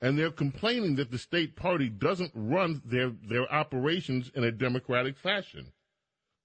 And 0.00 0.18
they're 0.18 0.30
complaining 0.30 0.96
that 0.96 1.10
the 1.10 1.18
state 1.18 1.56
party 1.56 1.88
doesn't 1.88 2.32
run 2.34 2.82
their, 2.84 3.10
their 3.26 3.50
operations 3.50 4.30
in 4.34 4.44
a 4.44 4.52
democratic 4.52 5.16
fashion. 5.16 5.72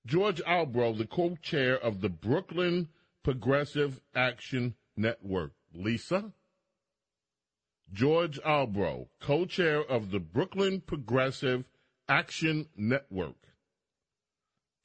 George 0.06 0.42
Albro, 0.44 0.98
the 0.98 1.06
co 1.06 1.36
chair 1.42 1.78
of 1.78 2.00
the 2.00 2.10
Brooklyn 2.10 2.88
Progressive 3.24 4.00
Action 4.16 4.76
Network. 4.96 5.52
Lisa? 5.74 6.32
George 7.92 8.40
Albro, 8.42 9.08
co 9.20 9.46
chair 9.46 9.84
of 9.84 10.12
the 10.12 10.20
Brooklyn 10.20 10.82
Progressive 10.82 11.66
Action 12.08 12.68
Network, 12.78 13.49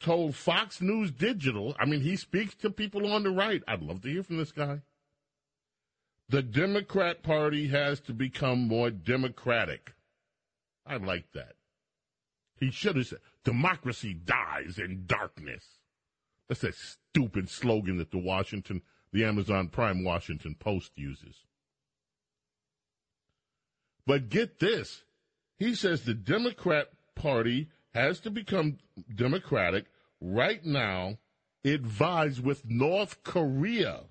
told 0.05 0.37
Fox 0.37 0.83
News 0.83 1.11
Digital, 1.11 1.75
I 1.81 1.87
mean, 1.87 2.03
he 2.03 2.17
speaks 2.17 2.55
to 2.57 2.69
people 2.69 3.11
on 3.11 3.23
the 3.23 3.31
right. 3.31 3.62
I'd 3.67 3.83
love 3.83 4.03
to 4.03 4.11
hear 4.11 4.23
from 4.23 4.37
this 4.37 4.53
guy. 4.53 4.83
The 6.29 6.43
Democrat 6.43 7.23
Party 7.23 7.69
has 7.69 8.01
to 8.01 8.12
become 8.12 8.69
more 8.69 8.90
democratic. 8.90 9.95
I 10.87 10.97
like 10.97 11.33
that. 11.33 11.55
He 12.61 12.71
should 12.71 12.97
have 12.97 13.07
said, 13.07 13.21
democracy 13.45 14.12
dies 14.12 14.79
in 14.79 15.05
darkness. 15.07 15.64
That's 16.49 16.61
that 16.61 16.75
stupid 16.75 17.49
slogan 17.49 17.97
that 17.97 18.11
the 18.11 18.19
Washington, 18.19 18.83
the 19.11 19.25
Amazon 19.25 19.69
Prime 19.69 20.05
Washington 20.05 20.55
Post 20.59 20.93
uses. 20.97 21.37
But 24.07 24.29
get 24.29 24.61
this. 24.61 25.03
He 25.57 25.75
says 25.75 26.03
the 26.03 26.12
Democrat 26.12 26.88
Party 27.14 27.71
has 27.95 28.21
to 28.21 28.31
become 28.31 28.77
democratic. 29.14 29.87
Right 30.26 30.64
now, 30.64 31.18
it 31.62 31.82
vies 31.82 32.40
with 32.40 32.64
North 32.64 33.22
Korea 33.24 34.04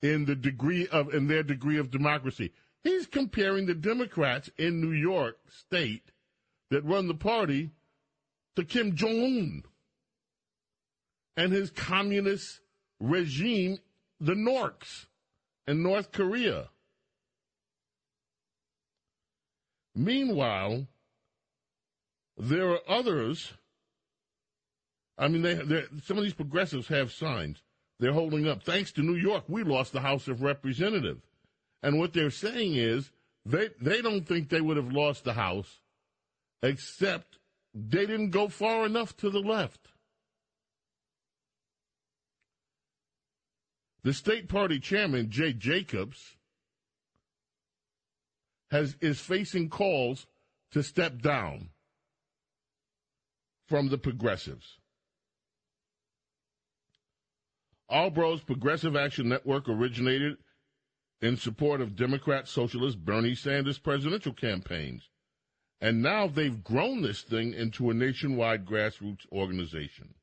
in 0.00 0.24
the 0.24 0.34
degree 0.34 0.88
of 0.88 1.12
in 1.12 1.28
their 1.28 1.42
degree 1.42 1.76
of 1.76 1.90
democracy. 1.90 2.50
He's 2.82 3.06
comparing 3.06 3.66
the 3.66 3.74
Democrats 3.74 4.48
in 4.56 4.80
New 4.80 4.92
York 4.92 5.36
State 5.50 6.12
that 6.70 6.82
run 6.86 7.08
the 7.08 7.14
party 7.14 7.72
to 8.56 8.64
Kim 8.64 8.96
Jong 8.96 9.10
Un 9.10 9.62
and 11.36 11.52
his 11.52 11.70
communist 11.70 12.60
regime, 12.98 13.76
the 14.18 14.32
Norks, 14.32 15.08
in 15.66 15.82
North 15.82 16.10
Korea. 16.10 16.70
Meanwhile, 19.94 20.86
there 22.38 22.70
are 22.70 22.80
others. 22.88 23.52
I 25.18 25.28
mean, 25.28 25.42
they, 25.42 25.84
some 26.04 26.18
of 26.18 26.24
these 26.24 26.34
progressives 26.34 26.88
have 26.88 27.12
signs. 27.12 27.62
They're 28.00 28.12
holding 28.12 28.48
up. 28.48 28.62
Thanks 28.62 28.92
to 28.92 29.02
New 29.02 29.14
York, 29.14 29.44
we 29.48 29.62
lost 29.62 29.92
the 29.92 30.00
House 30.00 30.26
of 30.26 30.42
Representatives. 30.42 31.22
And 31.82 31.98
what 31.98 32.12
they're 32.12 32.30
saying 32.30 32.74
is 32.74 33.10
they, 33.44 33.68
they 33.80 34.02
don't 34.02 34.26
think 34.26 34.48
they 34.48 34.60
would 34.60 34.76
have 34.76 34.92
lost 34.92 35.24
the 35.24 35.34
House 35.34 35.80
except 36.62 37.38
they 37.74 38.06
didn't 38.06 38.30
go 38.30 38.48
far 38.48 38.86
enough 38.86 39.16
to 39.18 39.30
the 39.30 39.40
left. 39.40 39.88
The 44.04 44.12
state 44.12 44.48
party 44.48 44.80
chairman, 44.80 45.30
Jay 45.30 45.52
Jacobs, 45.52 46.36
has 48.70 48.96
is 49.00 49.20
facing 49.20 49.68
calls 49.68 50.26
to 50.72 50.82
step 50.82 51.20
down 51.20 51.68
from 53.68 53.88
the 53.90 53.98
progressives. 53.98 54.78
Albro's 57.90 58.42
Progressive 58.42 58.96
Action 58.96 59.28
Network 59.28 59.68
originated 59.68 60.36
in 61.20 61.36
support 61.36 61.80
of 61.80 61.96
Democrat 61.96 62.48
Socialist 62.48 63.04
Bernie 63.04 63.34
Sanders 63.34 63.78
presidential 63.78 64.32
campaigns. 64.32 65.08
And 65.80 66.02
now 66.02 66.26
they've 66.26 66.62
grown 66.62 67.02
this 67.02 67.22
thing 67.22 67.54
into 67.54 67.90
a 67.90 67.94
nationwide 67.94 68.64
grassroots 68.64 69.30
organization. 69.32 70.14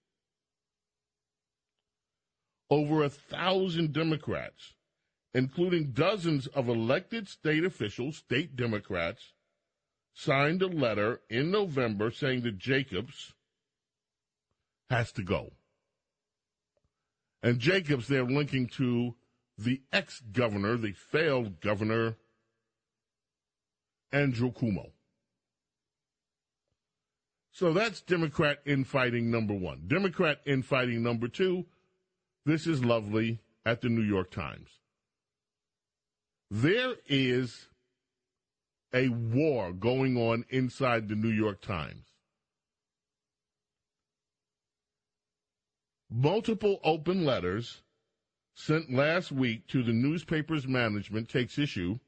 Over 2.69 3.03
a 3.03 3.09
thousand 3.09 3.93
Democrats 3.93 4.73
including 5.33 5.91
dozens 5.91 6.47
of 6.47 6.67
elected 6.67 7.27
state 7.27 7.63
officials, 7.63 8.17
state 8.17 8.55
Democrats, 8.55 9.33
signed 10.13 10.61
a 10.61 10.67
letter 10.67 11.21
in 11.29 11.51
November 11.51 12.11
saying 12.11 12.41
that 12.41 12.57
Jacobs 12.57 13.33
has 14.89 15.11
to 15.11 15.23
go. 15.23 15.51
And 17.41 17.59
Jacobs, 17.59 18.07
they're 18.07 18.25
linking 18.25 18.67
to 18.77 19.15
the 19.57 19.81
ex 19.91 20.21
governor, 20.31 20.77
the 20.77 20.93
failed 20.93 21.61
governor, 21.61 22.17
Andrew 24.11 24.51
Cuomo. 24.51 24.91
So 27.51 27.73
that's 27.73 28.01
Democrat 28.01 28.59
infighting 28.65 29.29
number 29.29 29.53
one. 29.53 29.83
Democrat 29.87 30.39
infighting 30.45 31.03
number 31.03 31.27
two, 31.27 31.65
this 32.45 32.65
is 32.65 32.85
lovely 32.85 33.41
at 33.65 33.81
the 33.81 33.89
New 33.89 34.01
York 34.01 34.31
Times. 34.31 34.69
There 36.49 36.95
is 37.07 37.67
a 38.93 39.09
war 39.09 39.71
going 39.71 40.17
on 40.17 40.45
inside 40.49 41.09
the 41.09 41.15
New 41.15 41.29
York 41.29 41.61
Times. 41.61 42.08
Multiple 46.09 46.79
open 46.83 47.23
letters 47.23 47.81
sent 48.55 48.91
last 48.91 49.31
week 49.31 49.67
to 49.67 49.83
the 49.83 49.93
newspaper's 49.93 50.67
management 50.67 51.29
takes 51.29 51.57
issue 51.57 51.99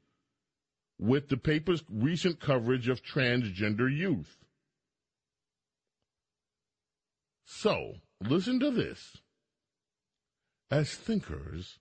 with 0.98 1.28
the 1.28 1.36
paper's 1.36 1.84
recent 1.88 2.40
coverage 2.40 2.88
of 2.88 3.02
transgender 3.02 3.90
youth. 3.90 4.36
So, 7.44 7.94
listen 8.20 8.60
to 8.60 8.70
this. 8.70 9.18
As 10.70 10.94
thinkers, 10.94 11.78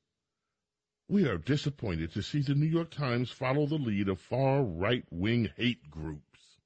we 1.07 1.27
are 1.27 1.37
disappointed 1.37 2.13
to 2.13 2.21
see 2.21 2.41
the 2.41 2.55
New 2.55 2.65
York 2.67 2.91
Times 2.91 3.31
follow 3.31 3.65
the 3.65 3.75
lead 3.75 4.09
of 4.09 4.19
far 4.19 4.63
right 4.63 5.05
wing 5.09 5.49
hate 5.55 5.89
groups 5.89 6.59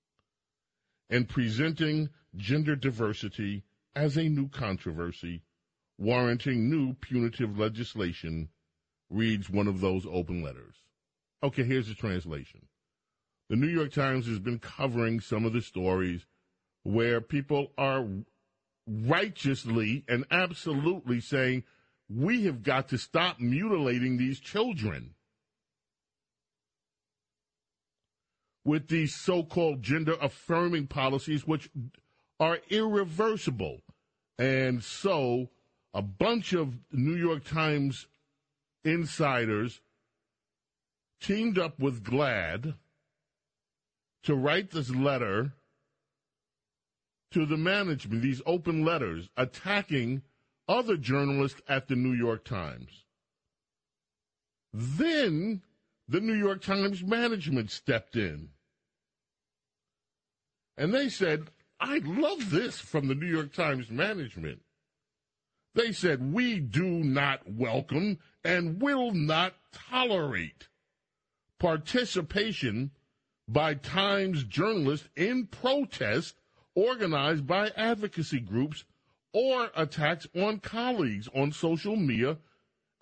in 1.10 1.26
presenting 1.26 2.10
gender 2.36 2.76
diversity 2.76 3.64
as 3.96 4.18
a 4.18 4.30
new 4.30 4.50
controversy, 4.50 5.42
warranting 5.98 6.70
new 6.70 6.94
punitive 6.96 7.58
legislation, 7.58 8.50
reads 9.10 9.50
one 9.50 9.68
of 9.68 9.82
those 9.82 10.06
open 10.06 10.44
letters. 10.44 10.76
Okay, 11.44 11.64
here's 11.64 11.88
the 11.88 11.94
translation. 11.94 12.68
The 13.50 13.56
New 13.56 13.68
York 13.68 13.92
Times 13.92 14.28
has 14.28 14.40
been 14.40 14.60
covering 14.60 15.20
some 15.20 15.46
of 15.46 15.54
the 15.54 15.62
stories 15.62 16.26
where 16.84 17.22
people 17.22 17.72
are 17.78 18.06
righteously 18.88 20.04
and 20.08 20.26
absolutely 20.32 21.20
saying 21.20 21.64
we 22.10 22.46
have 22.46 22.64
got 22.64 22.90
to 22.90 22.98
stop 22.98 23.40
mutilating 23.40 24.18
these 24.18 24.40
children 24.40 25.16
with 28.64 28.88
these 28.88 29.16
so 29.16 29.44
called 29.44 29.84
gender 29.84 30.18
affirming 30.22 30.88
policies, 30.88 31.46
which 31.46 31.70
are 32.40 32.60
irreversible. 32.70 33.82
And 34.38 34.84
so 34.84 35.50
a 35.94 36.02
bunch 36.02 36.54
of 36.54 36.74
New 36.92 37.16
York 37.16 37.46
Times 37.46 38.08
insiders 38.84 39.82
teamed 41.22 41.58
up 41.58 41.80
with 41.80 42.04
GLAAD 42.04 42.76
to 44.24 44.36
write 44.36 44.72
this 44.72 44.90
letter 44.90 45.54
to 47.32 47.46
the 47.46 47.58
management, 47.58 48.22
these 48.22 48.42
open 48.46 48.84
letters 48.84 49.30
attacking 49.38 50.22
other 50.68 50.98
journalists 50.98 51.62
at 51.68 51.88
the 51.88 51.96
New 51.96 52.14
York 52.14 52.44
Times. 52.44 53.04
Then 54.74 55.62
the 56.08 56.20
New 56.20 56.34
York 56.34 56.62
Times 56.62 57.04
management 57.04 57.72
stepped 57.72 58.16
in. 58.16 58.50
And 60.78 60.94
they 60.94 61.10
said, 61.10 61.50
I 61.88 62.02
love 62.04 62.50
this 62.50 62.80
from 62.80 63.08
the 63.08 63.14
New 63.14 63.28
York 63.28 63.54
Times 63.54 63.92
management. 63.92 64.64
They 65.76 65.92
said, 65.92 66.34
We 66.34 66.60
do 66.60 66.84
not 66.84 67.42
welcome 67.48 68.18
and 68.44 68.82
will 68.82 69.12
not 69.12 69.54
tolerate 69.72 70.68
participation 71.60 72.90
by 73.48 73.76
Times 73.76 74.46
journalists 74.46 75.10
in 75.16 75.46
protest 75.46 76.34
organized 76.74 77.46
by 77.46 77.70
advocacy 77.78 78.40
groups 78.40 78.84
or 79.32 79.70
attacks 79.76 80.26
on 80.36 80.62
colleagues 80.62 81.30
on 81.36 81.52
social 81.52 81.96
media 81.96 82.40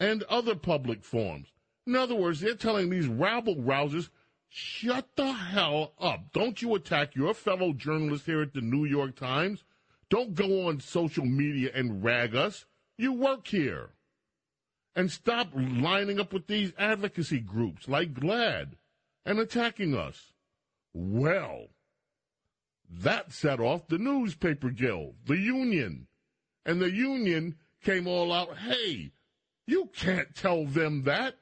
and 0.01 0.23
other 0.23 0.55
public 0.55 1.05
forums. 1.05 1.47
In 1.87 1.95
other 1.95 2.15
words, 2.15 2.41
they're 2.41 2.55
telling 2.55 2.89
these 2.89 3.07
rabble 3.07 3.55
rousers, 3.55 4.09
shut 4.55 5.15
the 5.15 5.33
hell 5.33 5.93
up. 5.99 6.31
Don't 6.31 6.61
you 6.61 6.75
attack 6.75 7.15
your 7.15 7.33
fellow 7.33 7.73
journalists 7.73 8.27
here 8.27 8.43
at 8.43 8.53
the 8.53 8.61
New 8.61 8.85
York 8.85 9.15
Times. 9.15 9.63
Don't 10.09 10.35
go 10.35 10.67
on 10.67 10.79
social 10.79 11.25
media 11.25 11.71
and 11.73 12.03
rag 12.03 12.35
us. 12.35 12.65
You 12.95 13.13
work 13.13 13.47
here. 13.47 13.89
And 14.95 15.09
stop 15.09 15.47
lining 15.55 16.19
up 16.19 16.31
with 16.31 16.45
these 16.45 16.71
advocacy 16.77 17.39
groups 17.39 17.87
like 17.87 18.13
GLAAD 18.13 18.73
and 19.25 19.39
attacking 19.39 19.95
us. 19.95 20.33
Well, 20.93 21.69
that 22.87 23.33
set 23.33 23.59
off 23.59 23.87
the 23.87 23.97
newspaper 23.97 24.69
guild, 24.69 25.15
the 25.25 25.37
union. 25.37 26.05
And 26.63 26.79
the 26.79 26.91
union 26.91 27.55
came 27.83 28.05
all 28.05 28.31
out, 28.31 28.55
hey, 28.57 29.13
you 29.65 29.89
can't 29.95 30.35
tell 30.35 30.65
them 30.65 31.05
that. 31.05 31.37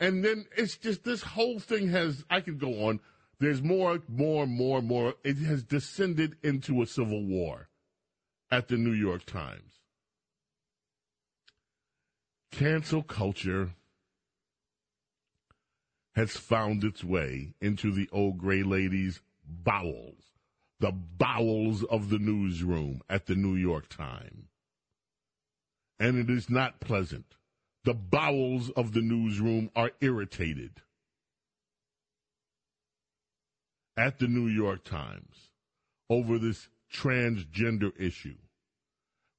And 0.00 0.24
then 0.24 0.46
it's 0.56 0.78
just 0.78 1.04
this 1.04 1.22
whole 1.22 1.58
thing 1.58 1.90
has, 1.90 2.24
I 2.30 2.40
could 2.40 2.58
go 2.58 2.86
on. 2.88 3.00
There's 3.38 3.62
more, 3.62 4.00
more, 4.08 4.46
more, 4.46 4.80
more. 4.80 5.14
It 5.22 5.36
has 5.38 5.62
descended 5.62 6.36
into 6.42 6.80
a 6.80 6.86
civil 6.86 7.22
war 7.22 7.68
at 8.50 8.68
the 8.68 8.76
New 8.76 8.92
York 8.92 9.26
Times. 9.26 9.74
Cancel 12.50 13.02
culture 13.02 13.70
has 16.14 16.36
found 16.36 16.82
its 16.82 17.04
way 17.04 17.54
into 17.60 17.92
the 17.92 18.08
old 18.10 18.38
gray 18.38 18.62
lady's 18.62 19.20
bowels, 19.46 20.32
the 20.80 20.92
bowels 20.92 21.84
of 21.84 22.08
the 22.08 22.18
newsroom 22.18 23.00
at 23.08 23.26
the 23.26 23.34
New 23.34 23.54
York 23.54 23.88
Times. 23.88 24.48
And 25.98 26.18
it 26.18 26.30
is 26.30 26.48
not 26.48 26.80
pleasant. 26.80 27.36
The 27.84 27.94
bowels 27.94 28.70
of 28.70 28.92
the 28.92 29.00
newsroom 29.00 29.70
are 29.74 29.90
irritated. 30.00 30.82
At 33.96 34.18
the 34.18 34.28
New 34.28 34.48
York 34.48 34.84
Times 34.84 35.50
over 36.08 36.38
this 36.38 36.68
transgender 36.92 37.92
issue. 37.98 38.36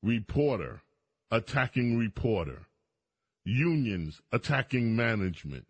Reporter 0.03 0.81
attacking 1.29 1.97
reporter. 1.97 2.67
Unions 3.43 4.21
attacking 4.31 4.95
management 4.95 5.65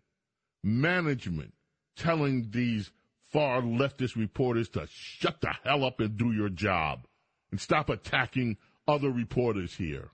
management 0.62 1.52
telling 1.96 2.50
these 2.50 2.90
far 3.30 3.62
leftist 3.62 4.16
reporters 4.16 4.68
to 4.70 4.86
shut 4.90 5.40
the 5.40 5.52
hell 5.64 5.84
up 5.84 6.00
and 6.00 6.16
do 6.16 6.32
your 6.32 6.48
job 6.48 7.06
and 7.50 7.60
stop 7.60 7.88
attacking 7.88 8.56
other 8.86 9.10
reporters 9.10 9.74
here. 9.74 10.10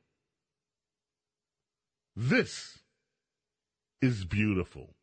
This 2.20 2.80
is 4.02 4.24
beautiful. 4.24 4.96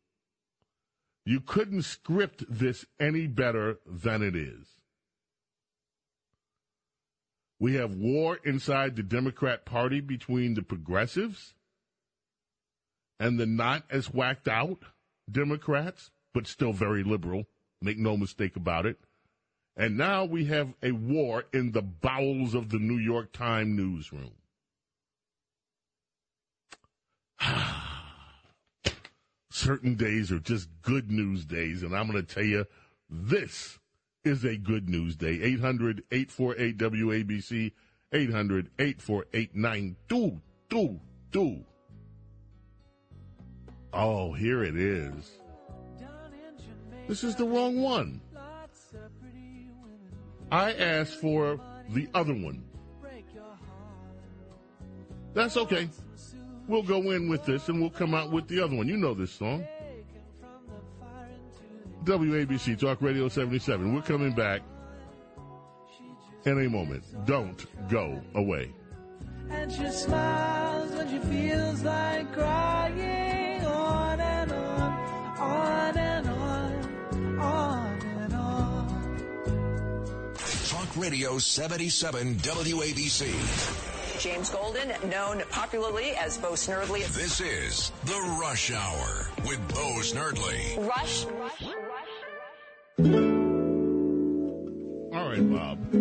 You 1.24 1.40
couldn't 1.40 1.84
script 1.84 2.44
this 2.46 2.84
any 3.00 3.26
better 3.26 3.78
than 3.86 4.22
it 4.22 4.36
is. 4.36 4.66
We 7.58 7.76
have 7.76 7.94
war 7.94 8.38
inside 8.44 8.96
the 8.96 9.02
Democrat 9.02 9.64
Party 9.64 10.02
between 10.02 10.52
the 10.52 10.62
progressives 10.62 11.54
and 13.18 13.40
the 13.40 13.46
not 13.46 13.84
as 13.88 14.12
whacked 14.12 14.46
out 14.46 14.82
Democrats, 15.30 16.10
but 16.34 16.46
still 16.46 16.74
very 16.74 17.02
liberal. 17.02 17.46
Make 17.80 17.96
no 17.96 18.18
mistake 18.18 18.56
about 18.56 18.84
it. 18.84 18.98
And 19.74 19.96
now 19.96 20.26
we 20.26 20.44
have 20.44 20.74
a 20.82 20.92
war 20.92 21.44
in 21.54 21.72
the 21.72 21.80
bowels 21.80 22.52
of 22.52 22.68
the 22.68 22.78
New 22.78 22.98
York 22.98 23.32
Times 23.32 23.74
newsroom. 23.74 24.32
Certain 29.50 29.94
days 29.94 30.32
are 30.32 30.38
just 30.38 30.68
good 30.82 31.10
news 31.10 31.44
days, 31.44 31.82
and 31.82 31.96
I'm 31.96 32.10
going 32.10 32.24
to 32.24 32.34
tell 32.34 32.44
you 32.44 32.66
this 33.08 33.78
is 34.24 34.44
a 34.44 34.56
good 34.56 34.88
news 34.88 35.16
day. 35.16 35.40
800 35.42 36.02
848 36.10 36.78
WABC, 36.78 37.72
800 38.12 38.70
848 38.78 39.54
9222. 39.54 41.64
Oh, 43.92 44.32
here 44.32 44.62
it 44.62 44.76
is. 44.76 45.38
This 47.08 47.24
is 47.24 47.36
the 47.36 47.44
wrong 47.44 47.80
one. 47.80 48.20
I 50.50 50.72
asked 50.72 51.20
for 51.20 51.60
the 51.90 52.08
other 52.14 52.34
one. 52.34 52.64
That's 55.34 55.56
okay. 55.56 55.88
We'll 56.68 56.82
go 56.82 57.10
in 57.12 57.28
with 57.28 57.44
this 57.44 57.68
and 57.68 57.80
we'll 57.80 57.90
come 57.90 58.14
out 58.14 58.32
with 58.32 58.48
the 58.48 58.60
other 58.62 58.74
one. 58.74 58.88
You 58.88 58.96
know 58.96 59.14
this 59.14 59.30
song. 59.30 59.64
WABC 62.04 62.78
Talk 62.78 63.00
Radio 63.02 63.28
77. 63.28 63.94
We're 63.94 64.02
coming 64.02 64.32
back 64.32 64.62
in 66.44 66.64
a 66.64 66.68
moment. 66.68 67.04
Don't 67.26 67.64
go 67.88 68.20
away. 68.34 68.72
And 69.50 69.72
she 69.72 69.88
smiles 69.90 70.90
when 70.92 71.08
she 71.08 71.18
feels 71.18 71.82
like 71.82 72.32
crying 72.32 73.64
on 73.64 74.20
and 74.20 74.52
on, 74.52 74.92
on 75.38 75.98
and 75.98 76.28
on, 76.28 77.38
on 77.38 78.00
and 78.00 78.34
on. 78.34 80.34
Talk 80.68 80.96
Radio 80.96 81.38
77 81.38 82.36
WABC. 82.36 83.95
James 84.18 84.50
Golden, 84.50 84.88
known 85.10 85.42
popularly 85.50 86.10
as 86.12 86.38
Bo 86.38 86.52
Snerdley. 86.52 87.06
This 87.14 87.40
is 87.40 87.92
The 88.04 88.38
Rush 88.40 88.72
Hour 88.72 89.30
with 89.46 89.58
Bo 89.68 90.00
Snerdley. 90.00 90.76
Rush, 90.88 91.24
rush, 91.24 91.62
rush. 91.62 92.16
All 95.14 95.28
right, 95.28 95.52
Bob. 95.52 95.94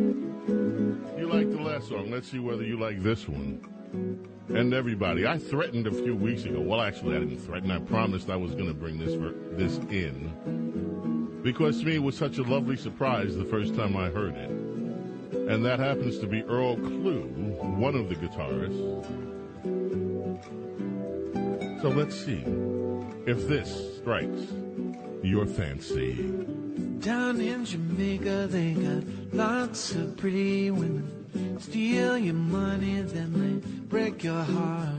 You 1.19 1.29
like 1.29 1.51
the 1.51 1.61
last 1.61 1.89
song. 1.89 2.11
Let's 2.11 2.31
see 2.31 2.39
whether 2.39 2.63
you 2.63 2.79
like 2.79 3.01
this 3.01 3.27
one 3.27 3.61
and 4.49 4.73
everybody. 4.73 5.27
I 5.27 5.37
threatened 5.37 5.87
a 5.87 5.91
few 5.91 6.15
weeks 6.15 6.43
ago. 6.43 6.61
Well, 6.61 6.81
actually, 6.81 7.17
I 7.17 7.19
didn't 7.19 7.39
threaten. 7.39 7.71
I 7.71 7.79
promised 7.79 8.29
I 8.29 8.35
was 8.35 8.51
going 8.51 8.67
to 8.67 8.73
bring 8.73 8.97
this 8.97 9.15
for, 9.15 9.33
this 9.55 9.77
in 9.89 11.41
because 11.45 11.79
to 11.79 11.85
me 11.85 11.95
it 11.95 12.03
was 12.03 12.17
such 12.17 12.39
a 12.39 12.43
lovely 12.43 12.75
surprise 12.75 13.37
the 13.37 13.45
first 13.45 13.75
time 13.75 13.95
I 13.95 14.09
heard 14.09 14.35
it, 14.35 14.49
and 15.47 15.63
that 15.65 15.79
happens 15.79 16.17
to 16.19 16.27
be 16.27 16.43
Earl 16.43 16.77
Klugh, 16.77 17.27
one 17.77 17.95
of 17.95 18.09
the 18.09 18.15
guitarists. 18.15 19.05
So 21.81 21.89
let's 21.89 22.15
see 22.15 22.43
if 23.25 23.47
this 23.47 23.97
strikes 23.97 24.47
your 25.21 25.45
fancy. 25.45 26.13
Down 26.99 27.39
in 27.39 27.65
Jamaica, 27.65 28.47
they 28.49 28.73
got 28.73 29.03
lots 29.33 29.93
of 29.93 30.17
pretty 30.17 30.71
women. 30.71 31.59
Steal 31.59 32.17
your 32.17 32.33
money, 32.33 33.01
then 33.01 33.61
they 33.61 33.67
break 33.87 34.23
your 34.23 34.41
heart. 34.41 34.89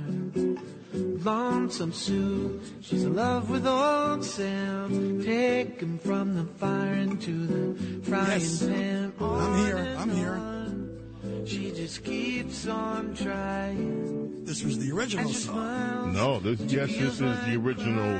Lonesome 0.94 1.92
Sue, 1.92 2.60
she's 2.80 3.04
in 3.04 3.14
love 3.14 3.50
with 3.50 3.66
old 3.66 4.24
Sam. 4.24 5.22
Take 5.22 5.80
him 5.80 5.98
from 5.98 6.34
the 6.36 6.44
fire 6.54 6.94
into 6.94 7.46
the 7.46 8.02
frying 8.04 8.40
Yes. 8.40 8.62
pan. 8.66 9.12
I'm 9.20 9.58
here, 9.66 9.96
I'm 9.98 10.10
here. 10.10 10.32
on. 10.32 11.44
She 11.44 11.70
just 11.72 12.04
keeps 12.04 12.66
on 12.66 13.14
trying. 13.14 14.44
This 14.44 14.62
was 14.64 14.78
the 14.78 14.92
original 14.92 15.30
song. 15.32 16.12
No, 16.12 16.38
this 16.40 16.60
yes, 16.72 16.88
this 16.96 17.20
is 17.20 17.20
the 17.46 17.56
original 17.56 18.18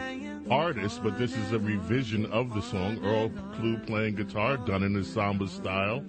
artist, 0.50 1.02
but 1.02 1.18
this 1.18 1.36
is 1.36 1.52
a 1.52 1.58
revision 1.58 2.26
of 2.26 2.52
the 2.54 2.60
song. 2.62 2.98
Earl 3.04 3.30
Klugh 3.54 3.86
playing 3.86 4.16
guitar, 4.16 4.56
done 4.58 4.82
in 4.82 4.96
a 4.96 5.04
samba 5.04 5.46
style, 5.48 6.04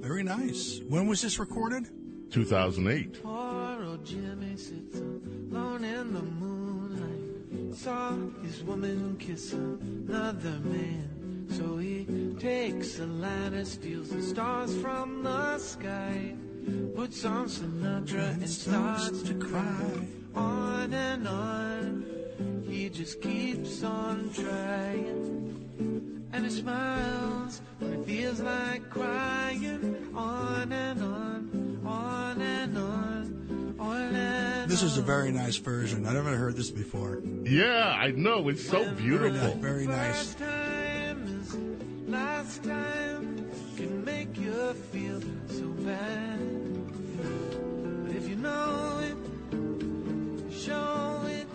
Very 0.00 0.22
nice. 0.22 0.80
When 0.88 1.06
was 1.08 1.20
this 1.22 1.38
recorded? 1.40 1.88
2008. 2.30 3.20
Alone 5.56 5.84
in 5.84 6.12
the 6.12 6.22
moonlight. 6.22 7.76
Saw 7.76 8.12
his 8.42 8.62
woman 8.62 9.16
kiss 9.18 9.52
another 9.52 10.58
man. 10.64 11.46
So 11.48 11.78
he 11.78 12.04
takes 12.38 12.98
a 12.98 13.06
ladder, 13.06 13.64
steals 13.64 14.10
the 14.10 14.22
stars 14.22 14.76
from 14.82 15.22
the 15.22 15.58
sky. 15.58 16.34
Puts 16.94 17.24
on 17.24 17.46
Sinatra 17.46 18.32
and 18.34 18.50
starts 18.50 19.22
to 19.22 19.34
cry. 19.34 20.06
On 20.34 20.92
and 20.92 21.26
on, 21.26 22.04
he 22.68 22.90
just 22.90 23.22
keeps 23.22 23.82
on 23.82 24.30
trying. 24.34 26.28
And 26.32 26.44
he 26.44 26.50
smiles 26.50 27.62
when 27.78 27.92
it 27.94 28.06
feels 28.06 28.40
like 28.40 28.90
crying. 28.90 30.12
On 30.14 30.72
and 30.72 30.95
This 34.76 34.92
is 34.92 34.98
a 34.98 35.02
very 35.02 35.32
nice 35.32 35.56
version. 35.56 36.06
I 36.06 36.12
never 36.12 36.36
heard 36.36 36.54
this 36.54 36.70
before. 36.70 37.22
Yeah, 37.44 37.96
I 37.98 38.10
know. 38.10 38.46
It's 38.50 38.68
so 38.68 38.92
beautiful. 38.92 39.32
nice. 39.32 39.54
Very 39.54 39.86
nice. 39.86 40.34
First 40.34 40.38
time 40.38 41.40
is 41.40 41.56
last 42.06 42.62
time 42.62 43.50
can 43.78 44.04
make 44.04 44.36
you 44.36 44.74
feel 44.92 45.18
so 45.48 45.68
bad. 45.80 46.38
But 48.04 48.16
if 48.16 48.28
you 48.28 48.36
know 48.36 49.00
it, 49.00 50.52
show 50.52 51.22
it. 51.26 51.46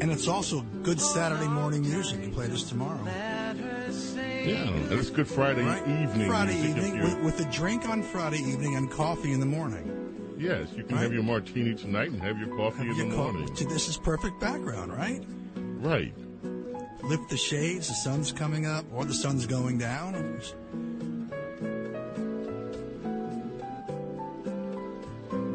And 0.00 0.12
it's 0.12 0.28
also 0.28 0.60
good 0.84 1.00
Saturday 1.00 1.48
morning 1.48 1.82
music. 1.82 2.22
You 2.22 2.30
play 2.30 2.46
this 2.46 2.62
tomorrow. 2.62 3.02
Let 3.04 3.56
her 3.56 3.90
say 3.90 4.52
Yeah, 4.52 4.68
and 4.68 4.92
it's 4.92 5.10
Good 5.10 5.26
Friday 5.26 5.64
Right? 5.64 5.82
evening. 6.02 6.28
Friday 6.28 6.56
evening 6.68 7.02
with, 7.02 7.18
with 7.18 7.40
a 7.40 7.50
drink 7.50 7.88
on 7.88 8.04
Friday 8.04 8.38
evening 8.38 8.76
and 8.76 8.88
coffee 8.88 9.32
in 9.32 9.40
the 9.40 9.46
morning. 9.46 10.03
Yes, 10.44 10.68
you 10.76 10.84
can 10.84 10.96
Right. 10.96 11.02
have 11.04 11.12
your 11.14 11.22
martini 11.22 11.74
tonight 11.74 12.10
and 12.10 12.20
have 12.20 12.38
your 12.38 12.54
coffee 12.54 12.82
in 12.82 12.86
Your 12.96 13.08
the 13.08 13.14
co- 13.16 13.32
morning. 13.32 13.48
This 13.66 13.88
is 13.88 13.96
perfect 13.96 14.38
background, 14.40 14.92
right? 14.92 15.24
Right. 15.80 16.12
Lift 17.02 17.30
the 17.30 17.36
shades, 17.38 17.88
the 17.88 17.94
sun's 17.94 18.30
coming 18.30 18.66
up, 18.66 18.84
or 18.92 19.06
the 19.06 19.14
sun's 19.14 19.46
going 19.46 19.78
down. 19.78 20.12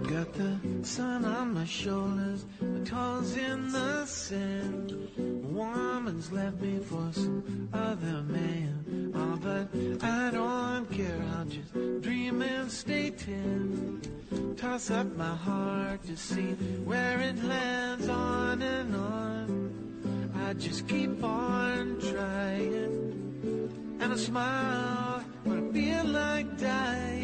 Got 0.09 0.33
the 0.33 0.59
sun 0.83 1.23
on 1.25 1.53
my 1.53 1.65
shoulders, 1.65 2.45
my 2.61 2.83
toes 2.83 3.37
in 3.37 3.71
the 3.71 4.05
sand. 4.05 4.91
Woman's 5.43 6.31
left 6.31 6.59
me 6.59 6.79
for 6.79 7.09
some 7.13 7.69
other 7.73 8.23
man. 8.23 9.13
Oh, 9.15 9.37
but 9.41 10.03
I 10.03 10.31
don't 10.31 10.91
care, 10.91 11.21
I'll 11.37 11.45
just 11.45 11.73
dream 12.01 12.41
and 12.41 12.71
stay 12.71 13.11
tin. 13.11 13.68
Toss 14.69 14.91
up 14.91 15.07
my 15.17 15.35
heart 15.35 16.03
to 16.03 16.15
see 16.15 16.51
where 16.85 17.19
it 17.21 17.43
lands 17.43 18.07
on 18.07 18.61
and 18.61 18.95
on. 18.95 20.31
I 20.45 20.53
just 20.53 20.87
keep 20.87 21.23
on 21.23 21.97
trying. 21.99 23.97
And 23.99 24.13
I 24.13 24.15
smile 24.15 25.23
when 25.43 25.69
I 25.69 25.73
feel 25.73 26.05
like 26.05 26.59
dying. 26.59 27.18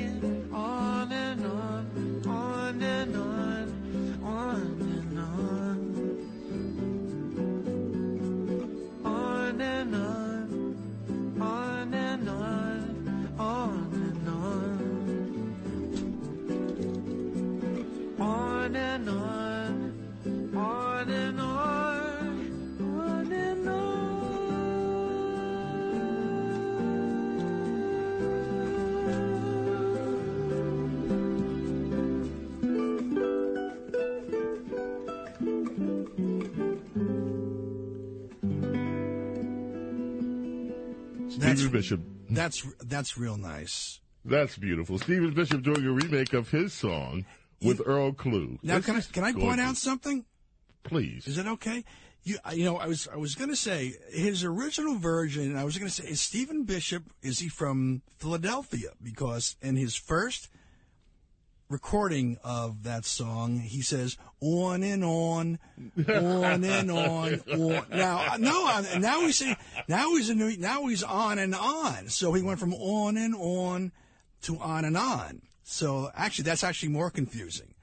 Bishop. 41.75 42.01
that's 42.29 42.65
that's 42.83 43.17
real 43.17 43.38
nice. 43.38 43.99
That's 44.23 44.57
beautiful. 44.57 44.97
Stephen 44.97 45.31
Bishop 45.31 45.61
doing 45.61 45.85
a 45.85 45.91
remake 45.91 46.33
of 46.33 46.49
his 46.49 46.73
song 46.73 47.25
with 47.61 47.81
Earl 47.85 48.11
Klugh. 48.13 48.57
Now, 48.63 48.75
That's 48.79 48.85
can 48.85 48.95
I 48.95 49.01
can 49.01 49.23
I 49.23 49.39
point 49.39 49.61
out 49.61 49.77
something? 49.77 50.25
Please. 50.83 51.27
Is 51.27 51.38
it 51.38 51.47
okay? 51.47 51.83
You, 52.23 52.38
you 52.53 52.65
know, 52.65 52.77
I 52.77 52.88
was 52.88 53.07
I 53.11 53.17
was 53.17 53.35
going 53.35 53.51
to 53.51 53.55
say 53.55 53.93
his 54.11 54.43
original 54.43 54.95
version. 54.97 55.55
I 55.55 55.63
was 55.63 55.77
going 55.77 55.89
to 55.89 55.93
say 55.93 56.07
is 56.07 56.21
Stephen 56.21 56.63
Bishop. 56.63 57.03
Is 57.21 57.39
he 57.39 57.49
from 57.49 58.01
Philadelphia? 58.17 58.89
Because 59.01 59.55
in 59.61 59.75
his 59.75 59.95
first 59.95 60.49
recording 61.69 62.38
of 62.43 62.84
that 62.84 63.06
song, 63.06 63.60
he 63.60 63.82
says 63.82 64.17
on 64.41 64.84
and 64.84 65.04
on, 65.04 65.60
on 66.08 66.63
and 66.63 66.91
on. 66.91 67.34
on. 67.51 67.86
Now, 67.89 68.36
no, 68.38 68.82
now 68.99 69.21
he's 69.21 69.38
saying 69.38 69.56
now 69.88 70.15
he's 70.15 70.30
a 70.30 70.36
new, 70.36 70.56
now 70.58 70.86
he's 70.88 71.04
on 71.04 71.39
and 71.39 71.56
on. 71.56 72.10
So 72.10 72.34
he 72.34 72.41
went 72.43 72.60
from 72.60 72.73
on 72.73 73.17
and 73.17 73.36
on 73.36 73.91
to 74.43 74.58
on 74.60 74.86
and 74.86 74.97
on. 74.97 75.41
So 75.63 76.12
actually, 76.15 76.43
that's 76.43 76.63
actually 76.63 76.89
more 76.89 77.10
confusing. 77.10 77.73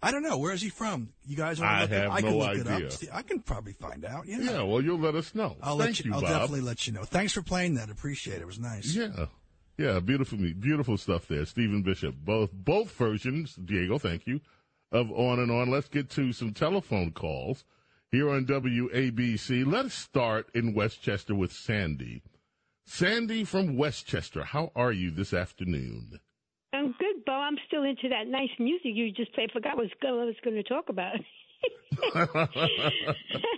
I 0.00 0.12
don't 0.12 0.22
know. 0.22 0.38
Where 0.38 0.52
is 0.52 0.62
he 0.62 0.68
from? 0.68 1.08
You 1.26 1.36
guys 1.36 1.60
want 1.60 1.70
to 1.72 1.76
I 1.76 1.80
look 1.82 1.90
it 1.90 1.94
have 2.02 2.12
I 2.12 2.20
can 2.20 2.30
no 2.30 2.38
look 2.38 2.56
it 2.56 2.66
idea. 2.68 2.86
up. 3.10 3.16
I 3.16 3.22
can 3.22 3.40
probably 3.40 3.72
find 3.72 4.04
out. 4.04 4.26
Yeah. 4.28 4.38
Yeah, 4.38 4.62
well, 4.62 4.80
you'll 4.80 5.00
let 5.00 5.16
us 5.16 5.34
know. 5.34 5.56
I'll 5.60 5.76
Thank 5.76 5.88
let 5.88 5.98
you. 6.00 6.04
you, 6.10 6.14
I'll 6.14 6.20
Bob. 6.20 6.30
definitely 6.30 6.60
let 6.60 6.86
you 6.86 6.92
know. 6.92 7.02
Thanks 7.02 7.32
for 7.32 7.42
playing 7.42 7.74
that. 7.74 7.90
Appreciate 7.90 8.36
it. 8.36 8.42
It 8.42 8.46
was 8.46 8.60
nice. 8.60 8.94
Yeah. 8.94 9.26
Yeah, 9.78 10.00
beautiful, 10.00 10.38
beautiful 10.38 10.96
stuff 10.96 11.28
there. 11.28 11.46
Stephen 11.46 11.82
Bishop. 11.82 12.16
Both, 12.16 12.52
both 12.52 12.90
versions, 12.90 13.54
Diego, 13.54 13.96
thank 13.98 14.26
you, 14.26 14.40
of 14.90 15.12
On 15.12 15.38
and 15.38 15.52
On. 15.52 15.70
Let's 15.70 15.88
get 15.88 16.10
to 16.10 16.32
some 16.32 16.52
telephone 16.52 17.12
calls 17.12 17.64
here 18.10 18.28
on 18.28 18.44
WABC. 18.44 19.64
Let's 19.64 19.94
start 19.94 20.48
in 20.52 20.74
Westchester 20.74 21.36
with 21.36 21.52
Sandy. 21.52 22.22
Sandy 22.86 23.44
from 23.44 23.76
Westchester, 23.76 24.42
how 24.42 24.72
are 24.74 24.90
you 24.92 25.12
this 25.12 25.32
afternoon? 25.32 26.18
I'm 26.72 26.96
good, 26.98 27.24
Bo. 27.24 27.32
I'm 27.32 27.58
still 27.68 27.84
into 27.84 28.08
that 28.08 28.26
nice 28.26 28.50
music 28.58 28.92
you 28.94 29.12
just 29.12 29.32
played. 29.32 29.52
Forgot 29.52 29.76
what 29.76 29.88
I 30.02 30.24
was 30.24 30.34
going 30.42 30.56
to 30.56 30.62
talk 30.64 30.88
about. 30.88 31.18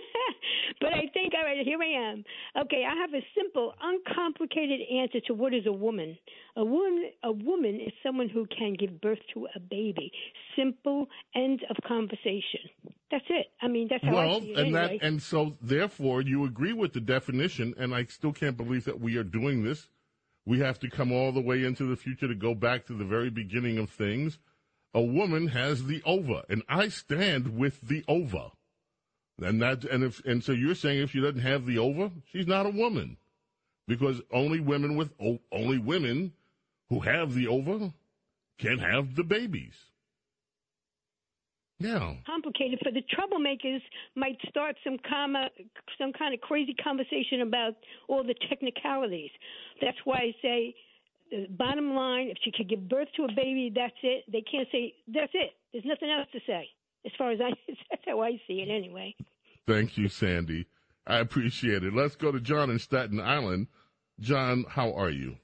but 0.79 0.93
I 0.93 1.09
think, 1.13 1.33
all 1.33 1.43
right, 1.43 1.65
here 1.65 1.79
I 1.81 2.11
am. 2.11 2.23
Okay, 2.63 2.83
I 2.87 2.95
have 2.95 3.13
a 3.13 3.25
simple, 3.35 3.73
uncomplicated 3.81 4.79
answer 4.91 5.19
to 5.27 5.33
what 5.33 5.53
is 5.53 5.65
a 5.65 5.71
woman. 5.71 6.17
A 6.55 6.63
woman, 6.63 7.09
a 7.23 7.31
woman 7.31 7.75
is 7.75 7.93
someone 8.03 8.29
who 8.29 8.45
can 8.47 8.73
give 8.73 9.01
birth 9.01 9.19
to 9.33 9.47
a 9.55 9.59
baby. 9.59 10.11
Simple 10.55 11.07
end 11.35 11.61
of 11.69 11.77
conversation. 11.87 12.69
That's 13.09 13.25
it. 13.29 13.47
I 13.61 13.67
mean, 13.67 13.87
that's 13.89 14.03
how 14.03 14.15
I 14.15 14.25
well, 14.25 14.41
see 14.41 14.51
it 14.51 14.57
and 14.57 14.75
anyway. 14.75 14.97
that, 14.99 15.05
and 15.05 15.21
so 15.21 15.57
therefore 15.61 16.21
you 16.21 16.45
agree 16.45 16.73
with 16.73 16.93
the 16.93 17.01
definition, 17.01 17.73
and 17.77 17.93
I 17.93 18.05
still 18.05 18.33
can't 18.33 18.57
believe 18.57 18.85
that 18.85 18.99
we 18.99 19.17
are 19.17 19.23
doing 19.23 19.63
this. 19.63 19.87
We 20.45 20.59
have 20.59 20.79
to 20.79 20.89
come 20.89 21.11
all 21.11 21.31
the 21.31 21.41
way 21.41 21.63
into 21.63 21.85
the 21.85 21.95
future 21.95 22.27
to 22.27 22.35
go 22.35 22.55
back 22.55 22.87
to 22.87 22.93
the 22.93 23.05
very 23.05 23.29
beginning 23.29 23.77
of 23.77 23.89
things. 23.89 24.39
A 24.93 25.01
woman 25.01 25.47
has 25.47 25.85
the 25.85 26.01
ova, 26.05 26.43
and 26.49 26.63
I 26.67 26.89
stand 26.89 27.57
with 27.57 27.81
the 27.81 28.03
ova. 28.07 28.51
And 29.41 29.61
that, 29.61 29.83
and 29.85 30.03
if, 30.03 30.23
and 30.25 30.43
so 30.43 30.51
you're 30.51 30.75
saying 30.75 31.01
if 31.01 31.11
she 31.11 31.19
doesn't 31.19 31.41
have 31.41 31.65
the 31.65 31.79
ova, 31.79 32.11
she's 32.31 32.47
not 32.47 32.65
a 32.65 32.69
woman, 32.69 33.17
because 33.87 34.21
only 34.31 34.59
women 34.59 34.95
with 34.95 35.09
only 35.51 35.79
women 35.79 36.33
who 36.89 36.99
have 36.99 37.33
the 37.33 37.47
ova 37.47 37.91
can 38.59 38.77
have 38.79 39.15
the 39.15 39.23
babies. 39.23 39.73
Yeah. 41.79 42.13
complicated 42.27 42.77
for 42.83 42.91
the 42.91 43.01
troublemakers 43.01 43.81
might 44.13 44.37
start 44.47 44.75
some 44.83 44.97
comma, 45.09 45.49
some 45.97 46.13
kind 46.13 46.31
of 46.31 46.39
crazy 46.41 46.75
conversation 46.75 47.41
about 47.41 47.73
all 48.07 48.23
the 48.23 48.35
technicalities. 48.49 49.31
That's 49.81 49.97
why 50.03 50.17
I 50.17 50.35
say 50.43 50.75
the 51.31 51.47
bottom 51.49 51.95
line, 51.95 52.27
if 52.27 52.37
she 52.43 52.51
could 52.51 52.69
give 52.69 52.87
birth 52.87 53.07
to 53.15 53.23
a 53.23 53.33
baby, 53.35 53.71
that's 53.73 53.97
it. 54.03 54.25
They 54.31 54.41
can't 54.41 54.67
say 54.71 54.93
that's 55.07 55.31
it. 55.33 55.53
There's 55.71 55.85
nothing 55.85 56.11
else 56.11 56.27
to 56.33 56.39
say. 56.45 56.69
As 57.03 57.11
far 57.17 57.31
as 57.31 57.39
I 57.41 57.49
that's 57.89 58.03
how 58.05 58.21
I 58.21 58.39
see 58.47 58.61
it 58.61 58.69
anyway. 58.69 59.15
Thank 59.67 59.97
you, 59.97 60.09
Sandy. 60.09 60.67
I 61.05 61.19
appreciate 61.19 61.83
it. 61.83 61.93
Let's 61.93 62.15
go 62.15 62.31
to 62.31 62.39
John 62.39 62.69
in 62.69 62.79
Staten 62.79 63.19
Island. 63.19 63.67
John, 64.19 64.65
how 64.69 64.93
are 64.93 65.09
you? 65.09 65.35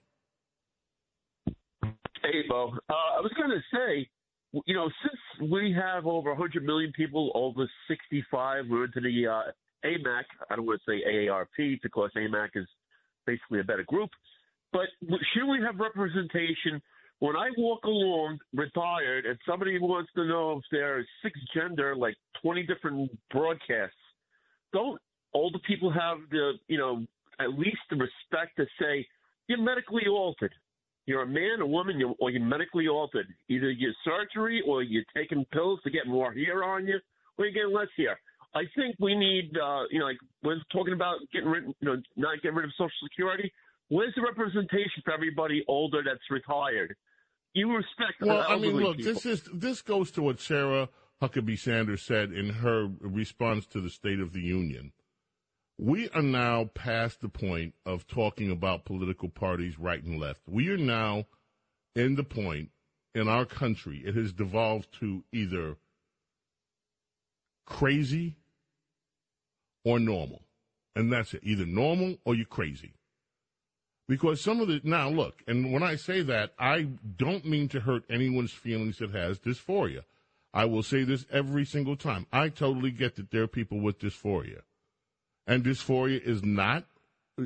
Hey, 1.83 2.43
Bo. 2.47 2.73
Uh, 2.89 2.93
I 2.93 3.21
was 3.21 3.31
going 3.37 3.49
to 3.49 3.61
say, 3.73 4.07
you 4.65 4.75
know, 4.75 4.89
since 5.03 5.51
we 5.51 5.73
have 5.73 6.05
over 6.05 6.29
100 6.29 6.63
million 6.63 6.91
people 6.95 7.31
over 7.35 7.69
65, 7.87 8.65
we're 8.69 8.85
into 8.85 9.01
the 9.01 9.27
uh, 9.27 9.51
AMAC. 9.85 10.23
I 10.49 10.55
don't 10.55 10.65
want 10.65 10.81
to 10.85 10.91
say 10.91 11.03
AARP 11.09 11.79
because 11.81 12.11
AMAC 12.15 12.49
is 12.55 12.67
basically 13.25 13.59
a 13.59 13.63
better 13.63 13.85
group. 13.87 14.09
But 14.73 14.87
should 15.33 15.47
we 15.49 15.59
have 15.65 15.79
representation? 15.79 16.81
When 17.19 17.35
I 17.35 17.49
walk 17.57 17.83
along 17.85 18.37
retired 18.53 19.25
and 19.25 19.39
somebody 19.47 19.79
wants 19.79 20.11
to 20.15 20.25
know 20.25 20.57
if 20.57 20.63
there's 20.71 21.07
six 21.23 21.39
gender, 21.55 21.95
like 21.95 22.15
20 22.43 22.63
different 22.63 23.09
broadcasts, 23.31 23.95
don't 24.73 24.99
older 25.33 25.59
people 25.67 25.91
have 25.91 26.17
the, 26.31 26.53
you 26.67 26.77
know, 26.77 27.05
at 27.39 27.57
least 27.57 27.77
the 27.89 27.95
respect 27.95 28.57
to 28.57 28.65
say, 28.79 29.05
you're 29.47 29.61
medically 29.61 30.03
altered. 30.09 30.53
You're 31.05 31.21
a 31.21 31.27
man, 31.27 31.61
a 31.61 31.65
woman, 31.65 31.99
you're, 31.99 32.15
or 32.19 32.29
you're 32.31 32.43
medically 32.43 32.87
altered. 32.87 33.27
Either 33.47 33.71
you're 33.71 33.93
surgery 34.03 34.61
or 34.67 34.83
you're 34.83 35.05
taking 35.15 35.45
pills 35.53 35.79
to 35.83 35.89
get 35.89 36.05
more 36.05 36.33
hair 36.33 36.63
on 36.63 36.85
you, 36.85 36.99
or 37.37 37.45
you're 37.45 37.53
getting 37.53 37.73
less 37.73 37.87
hair. 37.95 38.19
I 38.53 38.63
think 38.75 38.95
we 38.99 39.15
need, 39.15 39.51
uh, 39.57 39.83
you 39.91 39.99
know, 39.99 40.05
like 40.05 40.17
we're 40.43 40.57
talking 40.71 40.93
about 40.93 41.19
getting 41.31 41.47
rid, 41.47 41.63
you 41.65 41.73
know, 41.81 42.01
not 42.15 42.41
getting 42.41 42.57
rid 42.57 42.65
of 42.65 42.71
Social 42.71 42.91
Security. 43.03 43.51
Where's 43.89 44.13
the 44.15 44.21
representation 44.21 45.01
for 45.05 45.13
everybody 45.13 45.63
older 45.67 46.01
that's 46.03 46.19
retired? 46.29 46.95
You 47.53 47.73
respect. 47.73 48.19
Well, 48.19 48.37
the 48.37 48.49
I 48.49 48.57
mean, 48.57 48.75
look, 48.75 48.97
people. 48.97 49.13
this 49.13 49.25
is 49.25 49.49
this 49.53 49.81
goes 49.81 50.11
to 50.11 50.21
what 50.21 50.39
Sarah 50.41 50.89
Huckabee 51.21 51.57
Sanders 51.57 52.03
said 52.03 52.31
in 52.31 52.49
her 52.49 52.89
response 52.99 53.65
to 53.67 53.81
the 53.81 53.89
State 53.89 54.19
of 54.19 54.33
the 54.33 54.41
Union. 54.41 54.91
We 55.79 56.09
are 56.09 56.21
now 56.21 56.65
past 56.73 57.21
the 57.21 57.29
point 57.29 57.73
of 57.85 58.07
talking 58.07 58.51
about 58.51 58.85
political 58.85 59.29
parties 59.29 59.77
right 59.79 60.03
and 60.03 60.19
left. 60.19 60.41
We 60.47 60.69
are 60.69 60.77
now 60.77 61.25
in 61.95 62.15
the 62.15 62.23
point 62.23 62.69
in 63.15 63.27
our 63.27 63.45
country, 63.45 64.03
it 64.05 64.15
has 64.15 64.31
devolved 64.31 64.87
to 64.99 65.23
either 65.33 65.77
crazy 67.65 68.35
or 69.83 69.99
normal. 69.99 70.43
And 70.95 71.11
that's 71.11 71.33
it. 71.33 71.41
Either 71.43 71.65
normal 71.65 72.17
or 72.25 72.35
you're 72.35 72.45
crazy. 72.45 72.93
Because 74.07 74.41
some 74.41 74.61
of 74.61 74.67
the, 74.67 74.79
now 74.83 75.09
look, 75.09 75.41
and 75.47 75.73
when 75.73 75.83
I 75.83 75.95
say 75.95 76.21
that, 76.21 76.53
I 76.57 76.87
don't 77.17 77.45
mean 77.45 77.67
to 77.69 77.81
hurt 77.81 78.03
anyone's 78.09 78.53
feelings 78.53 78.99
that 78.99 79.11
has 79.11 79.39
dysphoria. 79.39 80.03
I 80.57 80.65
will 80.65 80.81
say 80.81 81.03
this 81.03 81.23
every 81.31 81.65
single 81.65 81.95
time. 81.95 82.25
I 82.33 82.49
totally 82.49 82.89
get 82.89 83.15
that 83.17 83.29
there 83.29 83.43
are 83.43 83.47
people 83.47 83.79
with 83.79 83.99
dysphoria. 83.99 84.61
And 85.45 85.63
dysphoria 85.63 86.19
is 86.19 86.43
not, 86.43 86.85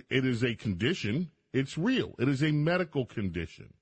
it 0.09 0.25
is 0.25 0.45
a 0.45 0.55
condition. 0.55 1.29
It's 1.51 1.77
real. 1.77 2.15
It 2.19 2.29
is 2.29 2.41
a 2.41 2.51
medical 2.51 3.05
condition. 3.05 3.73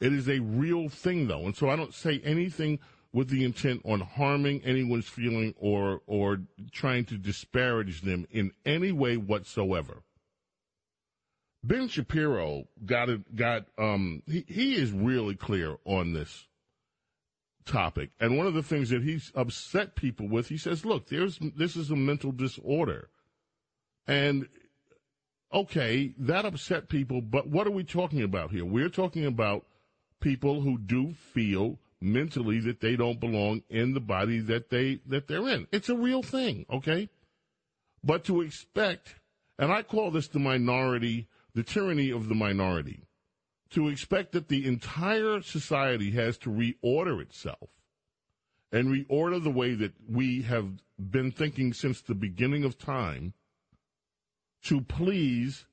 It 0.00 0.12
is 0.12 0.28
a 0.28 0.40
real 0.40 0.88
thing 0.88 1.28
though. 1.28 1.42
And 1.42 1.54
so 1.54 1.70
I 1.70 1.76
don't 1.76 1.94
say 1.94 2.20
anything 2.24 2.80
with 3.12 3.28
the 3.28 3.44
intent 3.44 3.82
on 3.84 4.00
harming 4.00 4.62
anyone's 4.64 5.06
feeling 5.06 5.54
or, 5.56 6.00
or 6.08 6.40
trying 6.72 7.04
to 7.04 7.18
disparage 7.18 8.00
them 8.00 8.26
in 8.32 8.50
any 8.66 8.90
way 8.90 9.16
whatsoever. 9.16 10.02
Ben 11.62 11.86
Shapiro 11.86 12.64
got 12.84 13.10
it, 13.10 13.36
got, 13.36 13.66
um, 13.78 14.24
he, 14.26 14.44
he 14.48 14.74
is 14.74 14.90
really 14.90 15.36
clear 15.36 15.76
on 15.84 16.14
this 16.14 16.48
topic. 17.70 18.10
And 18.18 18.36
one 18.36 18.46
of 18.46 18.54
the 18.54 18.62
things 18.62 18.90
that 18.90 19.02
he's 19.02 19.32
upset 19.34 19.94
people 19.94 20.28
with, 20.28 20.48
he 20.48 20.58
says, 20.58 20.84
look, 20.84 21.08
there's, 21.08 21.38
this 21.56 21.76
is 21.76 21.90
a 21.90 21.96
mental 21.96 22.32
disorder. 22.32 23.08
And 24.06 24.48
okay, 25.52 26.14
that 26.18 26.44
upset 26.44 26.88
people, 26.88 27.20
but 27.20 27.48
what 27.48 27.66
are 27.66 27.72
we 27.72 27.84
talking 27.84 28.22
about 28.22 28.50
here? 28.50 28.64
We're 28.64 28.88
talking 28.88 29.24
about 29.24 29.66
people 30.20 30.60
who 30.60 30.78
do 30.78 31.14
feel 31.14 31.78
mentally 32.00 32.60
that 32.60 32.80
they 32.80 32.96
don't 32.96 33.20
belong 33.20 33.62
in 33.68 33.94
the 33.94 34.00
body 34.00 34.40
that 34.40 34.70
they 34.70 35.00
that 35.06 35.28
they're 35.28 35.48
in. 35.48 35.66
It's 35.70 35.88
a 35.88 35.96
real 35.96 36.22
thing, 36.22 36.66
okay? 36.70 37.08
But 38.02 38.24
to 38.24 38.40
expect, 38.40 39.16
and 39.58 39.70
I 39.70 39.82
call 39.82 40.10
this 40.10 40.28
the 40.28 40.38
minority, 40.38 41.28
the 41.54 41.62
tyranny 41.62 42.10
of 42.10 42.28
the 42.28 42.34
minority, 42.34 43.04
to 43.70 43.88
expect 43.88 44.32
that 44.32 44.48
the 44.48 44.66
entire 44.66 45.40
society 45.42 46.10
has 46.12 46.36
to 46.38 46.50
reorder 46.50 47.20
itself 47.22 47.70
and 48.72 48.88
reorder 48.88 49.42
the 49.42 49.50
way 49.50 49.74
that 49.74 49.92
we 50.08 50.42
have 50.42 50.82
been 50.98 51.30
thinking 51.30 51.72
since 51.72 52.00
the 52.00 52.14
beginning 52.14 52.64
of 52.64 52.78
time 52.78 53.32
to 54.62 54.80
please 54.80 55.66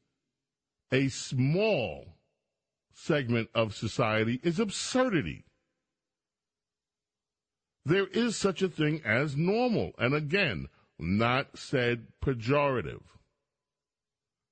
a 0.91 1.09
small 1.09 2.15
segment 2.93 3.49
of 3.53 3.75
society 3.75 4.39
is 4.43 4.59
absurdity. 4.59 5.45
There 7.85 8.07
is 8.07 8.35
such 8.35 8.61
a 8.61 8.69
thing 8.69 9.01
as 9.05 9.35
normal, 9.37 9.91
and 9.97 10.13
again, 10.13 10.67
not 10.99 11.57
said 11.57 12.07
pejorative. 12.23 13.03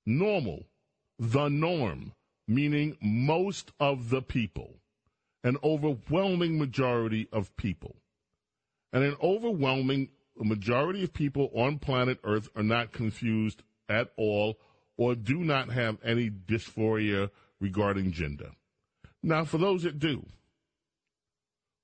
Normal, 0.06 0.66
the 1.18 1.50
norm, 1.50 2.14
meaning 2.48 2.98
most 3.02 3.72
of 3.80 4.10
the 4.10 4.22
people, 4.22 4.80
an 5.44 5.58
overwhelming 5.64 6.58
majority 6.58 7.28
of 7.32 7.56
people. 7.58 7.96
And 8.94 9.04
an 9.04 9.16
overwhelming 9.22 10.10
majority 10.38 11.04
of 11.04 11.14
people 11.14 11.52
on 11.56 11.80
planet 11.80 12.20
Earth 12.24 12.50
are 12.56 12.64
not 12.64 12.92
confused 12.92 13.64
at 13.90 14.12
all 14.18 14.58
or 14.98 15.16
do 15.16 15.44
not 15.44 15.70
have 15.70 15.98
any 16.04 16.30
dysphoria 16.30 17.30
regarding 17.60 18.12
gender. 18.12 18.52
Now, 19.22 19.44
for 19.44 19.58
those 19.58 19.84
that 19.84 20.00
do, 20.00 20.26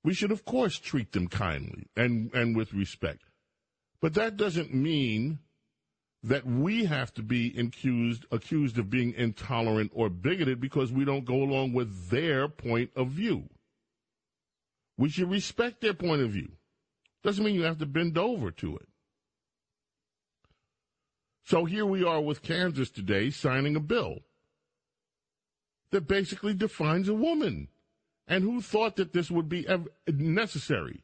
we 0.04 0.14
should, 0.14 0.32
of 0.32 0.44
course, 0.44 0.78
treat 0.78 1.12
them 1.12 1.28
kindly 1.28 1.86
and, 1.96 2.32
and 2.34 2.56
with 2.56 2.72
respect. 2.72 3.22
But 4.00 4.14
that 4.14 4.36
doesn't 4.36 4.74
mean 4.74 5.38
that 6.24 6.46
we 6.46 6.84
have 6.84 7.12
to 7.14 7.22
be 7.22 7.54
accused, 7.58 8.26
accused 8.30 8.78
of 8.78 8.88
being 8.88 9.12
intolerant 9.14 9.90
or 9.94 10.08
bigoted 10.08 10.60
because 10.60 10.92
we 10.92 11.04
don't 11.04 11.24
go 11.24 11.42
along 11.42 11.72
with 11.72 12.10
their 12.10 12.48
point 12.48 12.90
of 12.94 13.08
view. 13.08 13.48
We 14.96 15.08
should 15.08 15.30
respect 15.30 15.80
their 15.80 15.94
point 15.94 16.22
of 16.22 16.30
view. 16.30 16.52
Doesn't 17.24 17.44
mean 17.44 17.54
you 17.54 17.62
have 17.62 17.78
to 17.78 17.86
bend 17.86 18.16
over 18.18 18.50
to 18.52 18.76
it. 18.76 18.88
So 21.44 21.64
here 21.64 21.86
we 21.86 22.04
are 22.04 22.20
with 22.20 22.42
Kansas 22.42 22.90
today 22.90 23.30
signing 23.30 23.74
a 23.74 23.80
bill 23.80 24.20
that 25.90 26.06
basically 26.06 26.54
defines 26.54 27.08
a 27.08 27.14
woman. 27.14 27.68
And 28.28 28.44
who 28.44 28.62
thought 28.62 28.96
that 28.96 29.12
this 29.12 29.30
would 29.30 29.48
be 29.48 29.66
necessary? 30.06 31.02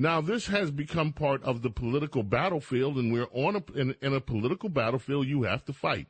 Now, 0.00 0.20
this 0.20 0.46
has 0.46 0.70
become 0.70 1.12
part 1.12 1.42
of 1.42 1.62
the 1.62 1.70
political 1.70 2.22
battlefield, 2.22 2.98
and 2.98 3.12
we're 3.12 3.26
on 3.32 3.56
a, 3.56 3.64
in, 3.76 3.96
in 4.00 4.14
a 4.14 4.20
political 4.20 4.68
battlefield 4.68 5.26
you 5.26 5.42
have 5.42 5.64
to 5.64 5.72
fight. 5.72 6.06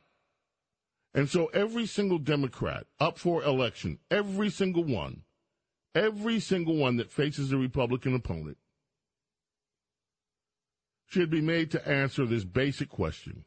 And 1.14 1.26
so 1.26 1.47
every 1.47 1.86
single 1.86 2.18
Democrat 2.18 2.86
up 3.01 3.18
for 3.18 3.43
election, 3.43 3.99
every 4.11 4.51
single 4.51 4.84
one, 4.84 5.22
every 5.95 6.39
single 6.39 6.76
one 6.76 6.99
that 6.99 7.11
faces 7.11 7.51
a 7.51 7.57
Republican 7.57 8.14
opponent 8.14 8.59
should 11.07 11.30
be 11.30 11.41
made 11.41 11.70
to 11.70 11.89
answer 11.89 12.26
this 12.26 12.45
basic 12.45 12.91
question. 12.91 13.47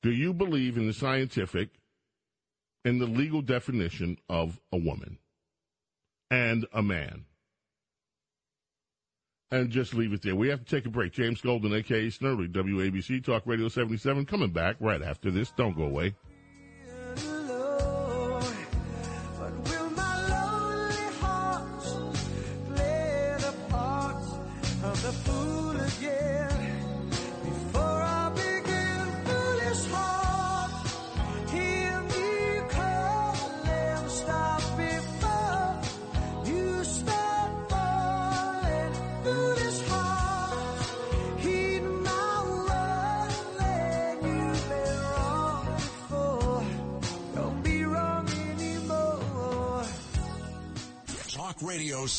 Do 0.00 0.10
you 0.10 0.32
believe 0.32 0.78
in 0.78 0.86
the 0.86 0.94
scientific 0.94 1.68
and 2.82 2.98
the 2.98 3.06
legal 3.06 3.42
definition 3.42 4.16
of 4.30 4.58
a 4.72 4.78
woman 4.78 5.18
and 6.30 6.66
a 6.72 6.82
man? 6.82 7.26
And 9.52 9.68
just 9.68 9.92
leave 9.92 10.14
it 10.14 10.22
there. 10.22 10.34
We 10.34 10.48
have 10.48 10.64
to 10.64 10.64
take 10.64 10.86
a 10.86 10.88
break. 10.88 11.12
James 11.12 11.42
Golden, 11.42 11.74
aka 11.74 12.06
Snerdley, 12.06 12.50
WABC 12.50 13.22
Talk 13.22 13.42
Radio 13.44 13.68
77, 13.68 14.24
coming 14.24 14.50
back 14.50 14.76
right 14.80 15.02
after 15.02 15.30
this. 15.30 15.50
Don't 15.50 15.76
go 15.76 15.82
away. 15.82 16.14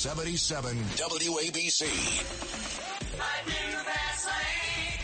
77 0.04 0.76
WABC. 0.98 1.84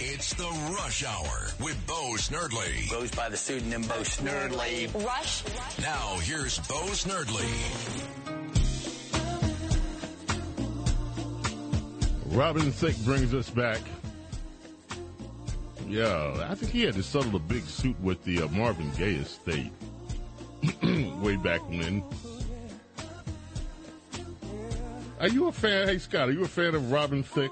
It's 0.02 0.34
the 0.34 0.74
Rush 0.76 1.06
Hour 1.06 1.48
with 1.62 1.88
Bo 1.88 2.16
Snerdley. 2.18 2.92
Goes 2.92 3.10
by 3.12 3.30
the 3.30 3.38
pseudonym 3.38 3.84
Bo 3.84 4.02
Snerdley. 4.02 4.94
Rush. 5.06 5.46
Now 5.82 6.18
here's 6.24 6.58
Bo 6.68 6.82
Snerdley. 6.92 7.48
Robin 12.36 12.70
Thicke 12.70 12.98
brings 13.06 13.34
us 13.34 13.50
back. 13.50 13.80
Yeah, 15.88 16.46
I 16.50 16.56
think 16.56 16.74
he 16.74 16.82
had 16.82 16.96
to 16.96 17.04
settle 17.04 17.38
a 17.38 17.40
big 17.40 17.64
suit 17.64 17.98
with 18.02 18.22
the 18.26 18.42
uh, 18.42 18.48
Marvin 18.50 18.92
Gaye 18.98 19.16
estate 19.16 19.72
way 20.84 21.38
back 21.38 21.62
when. 21.70 22.04
Are 25.20 25.28
you 25.28 25.48
a 25.48 25.52
fan? 25.52 25.88
Hey, 25.88 25.98
Scott, 25.98 26.30
are 26.30 26.32
you 26.32 26.44
a 26.44 26.48
fan 26.48 26.76
of 26.76 26.92
Robin 26.92 27.24
Thicke? 27.24 27.52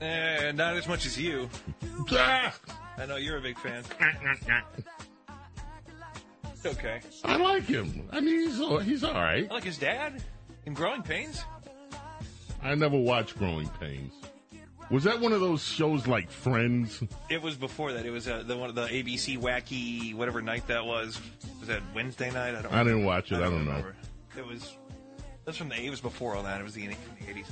Eh, 0.00 0.50
not 0.52 0.76
as 0.76 0.88
much 0.88 1.06
as 1.06 1.18
you. 1.18 1.48
Ah! 2.10 2.52
I 2.98 3.06
know 3.06 3.16
you're 3.16 3.38
a 3.38 3.40
big 3.40 3.56
fan. 3.58 3.84
It's 6.52 6.66
okay. 6.66 7.00
I 7.24 7.36
like 7.36 7.64
him. 7.64 8.08
I 8.12 8.20
mean, 8.20 8.48
he's 8.48 8.60
all, 8.60 8.78
he's 8.78 9.04
all 9.04 9.14
right. 9.14 9.48
I 9.50 9.54
like 9.54 9.64
his 9.64 9.78
dad 9.78 10.22
in 10.66 10.74
Growing 10.74 11.02
Pains. 11.02 11.44
I 12.62 12.74
never 12.74 12.96
watched 12.98 13.38
Growing 13.38 13.68
Pains. 13.80 14.12
Was 14.90 15.04
that 15.04 15.20
one 15.20 15.32
of 15.32 15.40
those 15.40 15.62
shows 15.62 16.06
like 16.06 16.30
Friends? 16.30 17.02
It 17.30 17.40
was 17.40 17.56
before 17.56 17.92
that. 17.94 18.04
It 18.04 18.10
was 18.10 18.28
uh, 18.28 18.42
the 18.46 18.56
one 18.56 18.68
of 18.68 18.74
the 18.74 18.86
ABC 18.86 19.38
wacky 19.38 20.14
whatever 20.14 20.42
night 20.42 20.66
that 20.66 20.84
was. 20.84 21.20
Was 21.60 21.68
that 21.68 21.80
Wednesday 21.94 22.30
night? 22.30 22.54
I 22.54 22.62
don't. 22.62 22.72
I 22.72 22.84
didn't 22.84 23.04
watch 23.04 23.32
it. 23.32 23.36
I 23.36 23.40
don't 23.40 23.64
know. 23.64 23.70
remember. 23.70 23.96
It 24.36 24.46
was. 24.46 24.76
That's 25.44 25.58
from 25.58 25.68
the. 25.70 25.90
Was 25.90 26.00
before 26.00 26.36
all 26.36 26.42
that. 26.44 26.60
It 26.60 26.64
was 26.64 26.74
the 26.74 26.86
from 26.86 26.96
the 27.26 27.30
eighties. 27.30 27.50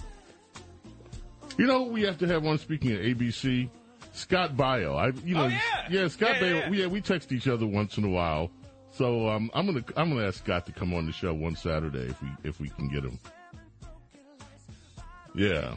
You 1.58 1.66
know, 1.66 1.82
we 1.82 2.02
have 2.02 2.18
to 2.18 2.26
have 2.26 2.42
one. 2.44 2.58
Speaking 2.58 2.92
of 2.92 2.98
ABC, 3.00 3.68
Scott 4.12 4.56
Baio. 4.56 4.96
I, 4.96 5.08
you 5.26 5.34
know, 5.34 5.44
Oh, 5.44 5.58
yeah. 5.90 6.08
Scott 6.08 6.36
Yeah, 6.36 6.40
Baio. 6.40 6.60
yeah, 6.60 6.68
Yeah, 6.70 6.86
we 6.86 7.00
text 7.00 7.32
each 7.32 7.48
other 7.48 7.66
once 7.66 7.98
in 7.98 8.04
a 8.04 8.08
while. 8.08 8.50
So 8.92 9.28
um, 9.28 9.50
I'm 9.54 9.66
gonna 9.66 9.84
I'm 9.96 10.10
gonna 10.10 10.26
ask 10.26 10.38
Scott 10.44 10.66
to 10.66 10.72
come 10.72 10.94
on 10.94 11.06
the 11.06 11.12
show 11.12 11.32
one 11.34 11.56
Saturday 11.56 12.06
if 12.08 12.22
we 12.22 12.28
if 12.44 12.60
we 12.60 12.68
can 12.70 12.88
get 12.88 13.04
him. 13.04 13.18
Yeah. 15.34 15.74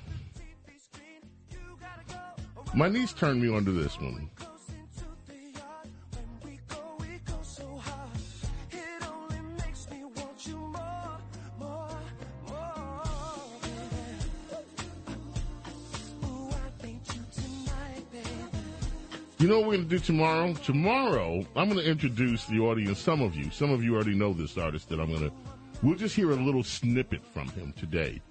My 2.75 2.89
niece 2.89 3.13
turned 3.13 3.39
me 3.41 3.49
onto 3.55 3.71
this 3.71 3.99
one. 3.99 4.29
You 19.43 19.49
know 19.49 19.59
what 19.59 19.67
we're 19.67 19.75
going 19.75 19.89
to 19.89 19.97
do 19.97 19.99
tomorrow? 19.99 20.53
Tomorrow, 20.53 21.45
I'm 21.57 21.67
going 21.67 21.83
to 21.83 21.85
introduce 21.85 22.45
the 22.45 22.59
audience, 22.59 22.97
some 22.97 23.21
of 23.21 23.35
you. 23.35 23.51
Some 23.51 23.71
of 23.71 23.83
you 23.83 23.93
already 23.93 24.15
know 24.15 24.31
this 24.31 24.57
artist 24.57 24.87
that 24.87 25.01
I'm 25.01 25.09
going 25.09 25.29
to. 25.29 25.35
We'll 25.81 25.97
just 25.97 26.15
hear 26.15 26.31
a 26.31 26.35
little 26.35 26.63
snippet 26.63 27.19
from 27.33 27.49
him 27.49 27.73
today. 27.73 28.21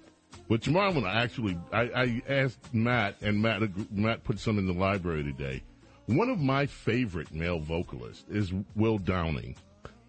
But 0.49 0.63
tomorrow, 0.63 0.87
I'm 0.87 0.93
going 0.93 1.05
to 1.05 1.11
actually. 1.11 1.55
I, 1.71 1.81
I 1.81 2.21
asked 2.27 2.73
Matt, 2.73 3.17
and 3.21 3.39
Matt, 3.39 3.61
Matt 3.91 4.23
put 4.23 4.39
some 4.39 4.57
in 4.57 4.65
the 4.65 4.73
library 4.73 5.21
today. 5.21 5.61
One 6.07 6.31
of 6.31 6.39
my 6.39 6.65
favorite 6.65 7.31
male 7.31 7.59
vocalists 7.59 8.27
is 8.27 8.51
Will 8.75 8.97
Downing. 8.97 9.55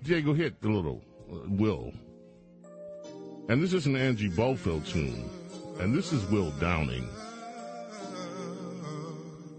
Diego, 0.05 0.33
hit 0.33 0.55
a 0.63 0.69
little. 0.69 1.03
Uh, 1.31 1.41
Will. 1.51 1.93
And 3.51 3.63
this 3.63 3.75
is 3.75 3.85
an 3.85 3.95
Angie 3.95 4.31
Bofill 4.31 4.83
tune. 4.89 5.29
And 5.81 5.95
this 5.95 6.15
is 6.15 6.25
Will 6.31 6.51
Downing. 6.53 7.07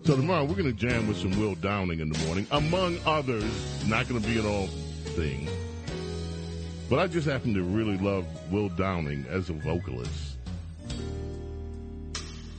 So 0.05 0.15
tomorrow 0.15 0.43
we're 0.43 0.53
going 0.53 0.65
to 0.65 0.73
jam 0.87 1.07
with 1.07 1.17
some 1.17 1.31
Will 1.39 1.55
Downing 1.55 1.99
in 1.99 2.09
the 2.09 2.25
morning, 2.27 2.45
among 2.51 2.99
others. 3.07 3.43
Not 3.87 4.07
going 4.07 4.21
to 4.21 4.27
be 4.27 4.37
an 4.37 4.45
all 4.45 4.67
thing, 5.15 5.49
but 6.91 6.99
I 6.99 7.07
just 7.07 7.27
happen 7.27 7.55
to 7.55 7.63
really 7.63 7.97
love 7.97 8.23
Will 8.51 8.69
Downing 8.69 9.25
as 9.27 9.49
a 9.49 9.53
vocalist. 9.53 10.37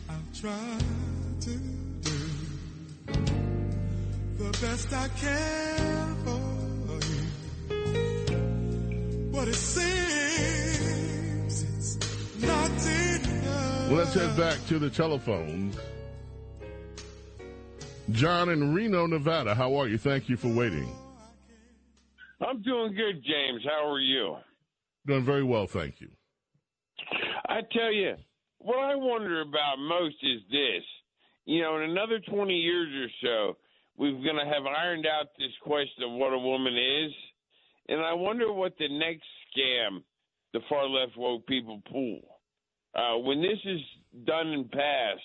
I'll 0.08 0.16
try 0.34 0.78
to 1.42 1.50
do 1.50 1.60
the 4.38 4.50
best 4.60 4.92
I 4.92 5.06
can 5.16 6.16
for 6.24 6.98
you. 7.06 7.22
But 9.30 9.46
it 9.46 9.54
seems 9.54 9.92
it's 11.62 11.96
not 12.42 12.70
enough. 12.70 13.88
Well, 13.88 13.98
let's 13.98 14.14
head 14.14 14.36
back 14.36 14.58
to 14.66 14.80
the 14.80 14.90
telephones. 14.90 15.76
John 18.12 18.50
in 18.50 18.72
Reno, 18.74 19.06
Nevada. 19.06 19.54
How 19.54 19.74
are 19.74 19.88
you? 19.88 19.98
Thank 19.98 20.28
you 20.28 20.36
for 20.36 20.48
waiting. 20.48 20.88
I'm 22.46 22.62
doing 22.62 22.94
good, 22.94 23.22
James. 23.24 23.62
How 23.64 23.88
are 23.90 24.00
you? 24.00 24.36
Doing 25.06 25.24
very 25.24 25.42
well, 25.42 25.66
thank 25.66 26.00
you. 26.00 26.08
I 27.48 27.60
tell 27.72 27.92
you, 27.92 28.14
what 28.58 28.78
I 28.78 28.94
wonder 28.94 29.40
about 29.42 29.78
most 29.78 30.16
is 30.22 30.40
this. 30.50 30.82
You 31.44 31.62
know, 31.62 31.76
in 31.76 31.90
another 31.90 32.20
20 32.20 32.52
years 32.54 32.88
or 32.94 33.08
so, 33.22 33.56
we're 33.96 34.12
going 34.12 34.36
to 34.36 34.52
have 34.52 34.66
ironed 34.66 35.06
out 35.06 35.28
this 35.38 35.52
question 35.62 36.04
of 36.04 36.12
what 36.12 36.32
a 36.32 36.38
woman 36.38 36.74
is. 36.76 37.12
And 37.88 38.00
I 38.00 38.12
wonder 38.12 38.52
what 38.52 38.74
the 38.78 38.88
next 38.88 39.24
scam 39.50 40.02
the 40.52 40.60
far 40.68 40.88
left 40.88 41.16
woke 41.16 41.46
people 41.46 41.82
pull. 41.90 42.20
Uh, 42.94 43.18
when 43.18 43.40
this 43.40 43.58
is 43.64 43.80
done 44.26 44.48
and 44.48 44.70
passed, 44.70 45.20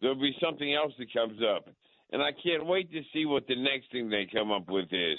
there'll 0.00 0.14
be 0.14 0.36
something 0.40 0.74
else 0.74 0.92
that 0.98 1.12
comes 1.12 1.40
up. 1.42 1.68
And 2.10 2.22
I 2.22 2.30
can't 2.32 2.66
wait 2.66 2.90
to 2.92 3.02
see 3.12 3.26
what 3.26 3.46
the 3.46 3.56
next 3.56 3.92
thing 3.92 4.08
they 4.08 4.26
come 4.32 4.50
up 4.50 4.68
with 4.68 4.92
is. 4.92 5.18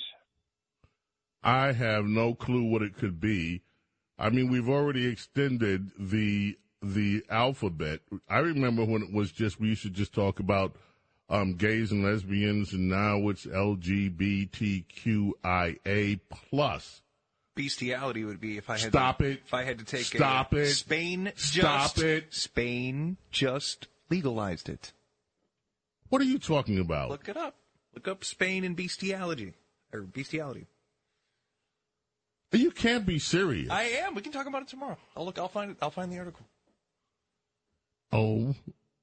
I 1.43 1.71
have 1.71 2.05
no 2.05 2.33
clue 2.33 2.63
what 2.63 2.81
it 2.81 2.97
could 2.97 3.19
be. 3.19 3.61
I 4.17 4.29
mean, 4.29 4.49
we've 4.51 4.69
already 4.69 5.07
extended 5.07 5.91
the 5.97 6.57
the 6.81 7.23
alphabet. 7.29 8.01
I 8.29 8.39
remember 8.39 8.83
when 8.85 9.03
it 9.03 9.13
was 9.13 9.31
just 9.31 9.59
we 9.59 9.67
used 9.69 9.83
to 9.83 9.89
just 9.89 10.13
talk 10.13 10.39
about 10.39 10.75
um, 11.29 11.53
gays 11.53 11.91
and 11.91 12.03
lesbians, 12.03 12.73
and 12.73 12.89
now 12.89 13.29
it's 13.29 13.45
LGBTQIA 13.45 14.49
plus. 16.29 17.01
Bestiality 17.55 18.23
would 18.23 18.41
be 18.41 18.57
if 18.57 18.69
I 18.69 18.77
had 18.77 18.91
Stop 18.91 19.19
to, 19.19 19.25
it. 19.25 19.41
If 19.45 19.53
I 19.53 19.63
had 19.63 19.79
to 19.79 19.85
take 19.85 20.05
Stop 20.05 20.53
a, 20.53 20.57
it. 20.59 20.67
Spain 20.67 21.31
Stop 21.35 21.95
just, 21.95 21.99
it. 21.99 22.33
Spain 22.33 23.17
just 23.31 23.87
legalized 24.09 24.69
it. 24.69 24.93
What 26.09 26.21
are 26.21 26.25
you 26.25 26.39
talking 26.39 26.79
about? 26.79 27.09
Look 27.09 27.29
it 27.29 27.37
up. 27.37 27.55
Look 27.93 28.07
up 28.07 28.23
Spain 28.23 28.63
and 28.63 28.75
bestiality 28.75 29.53
or 29.93 30.01
bestiality. 30.01 30.67
You 32.51 32.71
can't 32.71 33.05
be 33.05 33.19
serious. 33.19 33.69
I 33.69 33.83
am. 33.83 34.15
We 34.15 34.21
can 34.21 34.31
talk 34.31 34.47
about 34.47 34.63
it 34.63 34.67
tomorrow. 34.67 34.97
I'll 35.15 35.25
look. 35.25 35.37
I'll 35.37 35.47
find 35.47 35.71
it. 35.71 35.77
I'll 35.81 35.91
find 35.91 36.11
the 36.11 36.17
article. 36.17 36.45
Oh 38.11 38.55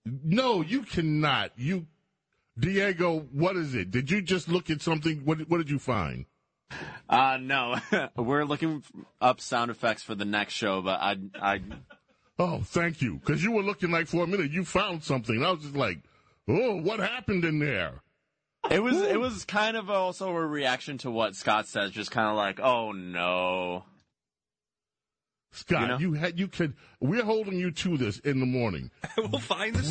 no, 0.05 0.63
you 0.63 0.83
cannot. 0.83 1.53
You, 1.57 1.87
Diego, 2.59 3.21
what 3.33 3.57
is 3.57 3.75
it? 3.75 3.93
Did 3.93 4.11
you 4.11 4.21
just 4.21 4.49
look 4.49 4.69
at 4.69 4.83
something? 4.83 5.25
What 5.25 5.49
What 5.49 5.59
did 5.59 5.71
you 5.71 5.79
find? 5.79 6.27
Uh, 7.09 7.39
no, 7.41 7.77
we're 8.17 8.45
looking 8.45 8.83
up 9.21 9.41
sound 9.41 9.71
effects 9.71 10.03
for 10.03 10.17
the 10.17 10.25
next 10.25 10.55
show, 10.55 10.83
but 10.83 11.01
I, 11.01 11.17
I, 11.41 11.61
Oh, 12.39 12.61
thank 12.65 13.01
you. 13.01 13.15
Because 13.15 13.43
you 13.43 13.53
were 13.53 13.63
looking 13.63 13.91
like 13.91 14.09
for 14.09 14.25
a 14.25 14.27
minute 14.27 14.51
you 14.51 14.65
found 14.65 15.03
something. 15.03 15.43
I 15.43 15.51
was 15.51 15.63
just 15.63 15.77
like, 15.77 15.99
oh, 16.49 16.77
what 16.77 17.01
happened 17.01 17.45
in 17.45 17.59
there? 17.59 18.03
it 18.71 18.83
was, 18.83 19.01
it 19.01 19.21
was 19.21 19.45
kind 19.45 19.77
of 19.77 19.89
also 19.91 20.29
a 20.31 20.47
reaction 20.47 20.99
to 20.99 21.11
what 21.11 21.35
Scott 21.37 21.69
says, 21.69 21.91
just 21.93 22.11
kind 22.11 22.29
of 22.29 22.37
like, 22.37 22.59
oh 22.61 22.93
no. 22.93 23.85
Scott, 25.53 25.81
You 25.83 25.87
know? 25.89 25.99
you, 25.99 26.13
had 26.15 26.39
you 26.39 26.49
could. 26.49 26.75
We're 27.01 27.25
holding 27.25 27.59
you 27.59 27.71
to 27.71 27.97
this 27.97 28.19
in 28.19 28.41
the 28.41 28.47
morning. 28.47 28.91
we'll 29.17 29.39
find 29.39 29.75
the 29.75 29.79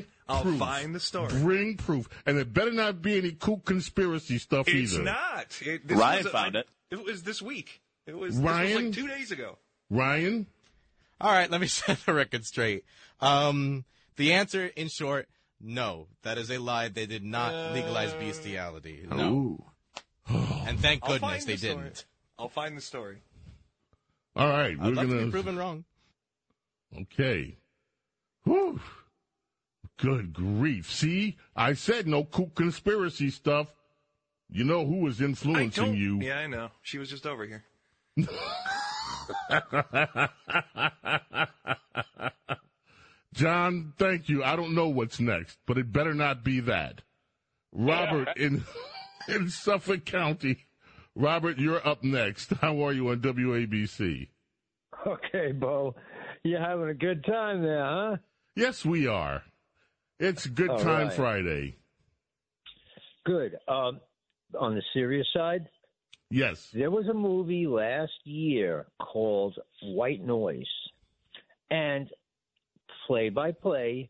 story. 0.00 0.06
I'll 0.28 0.42
proof. 0.42 0.58
find 0.58 0.94
the 0.94 0.98
story. 1.00 1.28
Bring 1.40 1.76
proof, 1.76 2.08
and 2.26 2.36
it 2.38 2.52
better 2.52 2.72
not 2.72 3.00
be 3.02 3.18
any 3.18 3.30
kook 3.32 3.64
conspiracy 3.64 4.38
stuff 4.38 4.66
It's 4.66 4.92
either. 4.94 5.02
It's 5.02 5.04
not. 5.04 5.60
It, 5.62 5.86
this 5.86 5.98
Ryan 5.98 6.16
was 6.18 6.26
a- 6.26 6.30
found 6.30 6.56
it. 6.56 6.66
It 6.90 7.04
was 7.04 7.22
this 7.22 7.40
week. 7.42 7.80
It 8.06 8.16
was, 8.18 8.34
this 8.34 8.42
was 8.42 8.52
Ryan? 8.52 8.84
like 8.86 8.94
two 8.94 9.06
days 9.08 9.30
ago. 9.30 9.58
Ryan, 9.90 10.46
All 11.20 11.30
right, 11.30 11.50
let 11.50 11.60
me 11.60 11.66
set 11.68 11.98
the 12.06 12.12
record 12.14 12.44
straight. 12.44 12.84
Um, 13.20 13.84
the 14.16 14.32
answer, 14.32 14.66
in 14.66 14.88
short, 14.88 15.28
no. 15.64 16.08
That 16.22 16.38
is 16.38 16.50
a 16.50 16.58
lie. 16.58 16.88
They 16.88 17.06
did 17.06 17.24
not 17.24 17.72
legalize 17.72 18.12
bestiality. 18.14 19.06
No. 19.08 19.72
and 20.28 20.78
thank 20.78 21.02
goodness 21.02 21.44
they 21.44 21.56
the 21.56 21.68
didn't. 21.68 22.04
I'll 22.38 22.48
find 22.48 22.76
the 22.76 22.80
story. 22.80 23.18
all 24.36 24.48
right, 24.48 24.72
I'd 24.72 24.78
we're 24.78 24.92
love 24.92 25.08
to 25.08 25.14
gonna. 25.14 25.26
be 25.26 25.30
proven 25.30 25.56
wrong. 25.56 25.84
Okay. 27.00 27.58
Whew. 28.44 28.80
Good 29.96 30.32
grief! 30.32 30.90
See, 30.92 31.36
I 31.54 31.74
said 31.74 32.08
no 32.08 32.24
kook 32.24 32.56
conspiracy 32.56 33.30
stuff. 33.30 33.68
You 34.50 34.64
know 34.64 34.84
who 34.84 34.96
was 34.96 35.20
influencing 35.20 35.94
you? 35.94 36.20
Yeah, 36.20 36.38
I 36.38 36.46
know. 36.48 36.70
She 36.82 36.98
was 36.98 37.08
just 37.08 37.26
over 37.26 37.46
here. 37.46 37.64
John, 43.34 43.92
thank 43.98 44.28
you. 44.28 44.44
I 44.44 44.54
don't 44.56 44.74
know 44.74 44.88
what's 44.88 45.18
next, 45.20 45.58
but 45.66 45.76
it 45.76 45.92
better 45.92 46.14
not 46.14 46.44
be 46.44 46.60
that. 46.60 47.02
Robert 47.72 48.28
in 48.36 48.64
in 49.28 49.48
Suffolk 49.50 50.04
County. 50.04 50.66
Robert, 51.16 51.58
you're 51.58 51.86
up 51.86 52.02
next. 52.04 52.52
How 52.60 52.80
are 52.86 52.92
you 52.92 53.08
on 53.10 53.18
WABC? 53.20 54.28
Okay, 55.06 55.52
Bo. 55.52 55.94
You're 56.44 56.60
having 56.60 56.88
a 56.88 56.94
good 56.94 57.24
time 57.24 57.62
there, 57.62 57.84
huh? 57.84 58.16
Yes, 58.56 58.84
we 58.84 59.06
are. 59.08 59.42
It's 60.20 60.46
Good 60.46 60.70
All 60.70 60.78
Time 60.78 61.08
right. 61.08 61.12
Friday. 61.12 61.76
Good. 63.24 63.56
Um, 63.66 64.00
on 64.58 64.74
the 64.74 64.82
serious 64.92 65.26
side, 65.34 65.66
Yes. 66.30 66.70
there 66.72 66.90
was 66.90 67.08
a 67.08 67.14
movie 67.14 67.66
last 67.66 68.12
year 68.24 68.86
called 69.00 69.58
White 69.82 70.24
Noise. 70.24 70.66
And 71.70 72.08
play 73.06 73.28
by 73.28 73.52
play, 73.52 74.08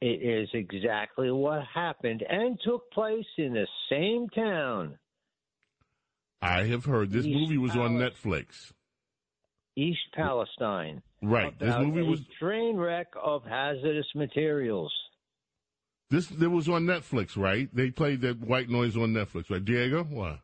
it 0.00 0.22
is 0.22 0.48
exactly 0.52 1.30
what 1.30 1.62
happened 1.72 2.22
and 2.28 2.58
took 2.64 2.90
place 2.90 3.26
in 3.38 3.54
the 3.54 3.66
same 3.90 4.28
town, 4.28 4.98
I 6.42 6.64
have 6.64 6.84
heard 6.84 7.10
this 7.10 7.24
East 7.24 7.38
movie 7.38 7.58
was 7.58 7.76
on 7.76 7.96
Netflix. 7.96 8.72
East 9.74 10.00
Palestine. 10.14 11.02
Right. 11.22 11.58
This 11.58 11.68
about 11.68 11.86
movie 11.86 12.00
a 12.00 12.04
was 12.04 12.20
train 12.38 12.76
wreck 12.76 13.08
of 13.22 13.44
hazardous 13.44 14.06
materials. 14.14 14.92
This 16.08 16.28
there 16.28 16.50
was 16.50 16.68
on 16.68 16.84
Netflix, 16.84 17.36
right? 17.36 17.68
They 17.74 17.90
played 17.90 18.20
that 18.20 18.40
white 18.40 18.68
noise 18.68 18.96
on 18.96 19.12
Netflix, 19.12 19.50
right? 19.50 19.64
Diego, 19.64 20.04
what? 20.04 20.40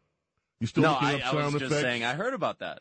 You 0.60 0.66
still 0.66 0.82
no, 0.82 0.92
looking 0.92 1.08
I, 1.08 1.14
up 1.14 1.20
I 1.20 1.30
sound 1.30 1.44
was 1.44 1.52
just 1.54 1.64
effects? 1.66 1.82
saying 1.82 2.04
I 2.04 2.14
heard 2.14 2.34
about 2.34 2.58
that. 2.60 2.80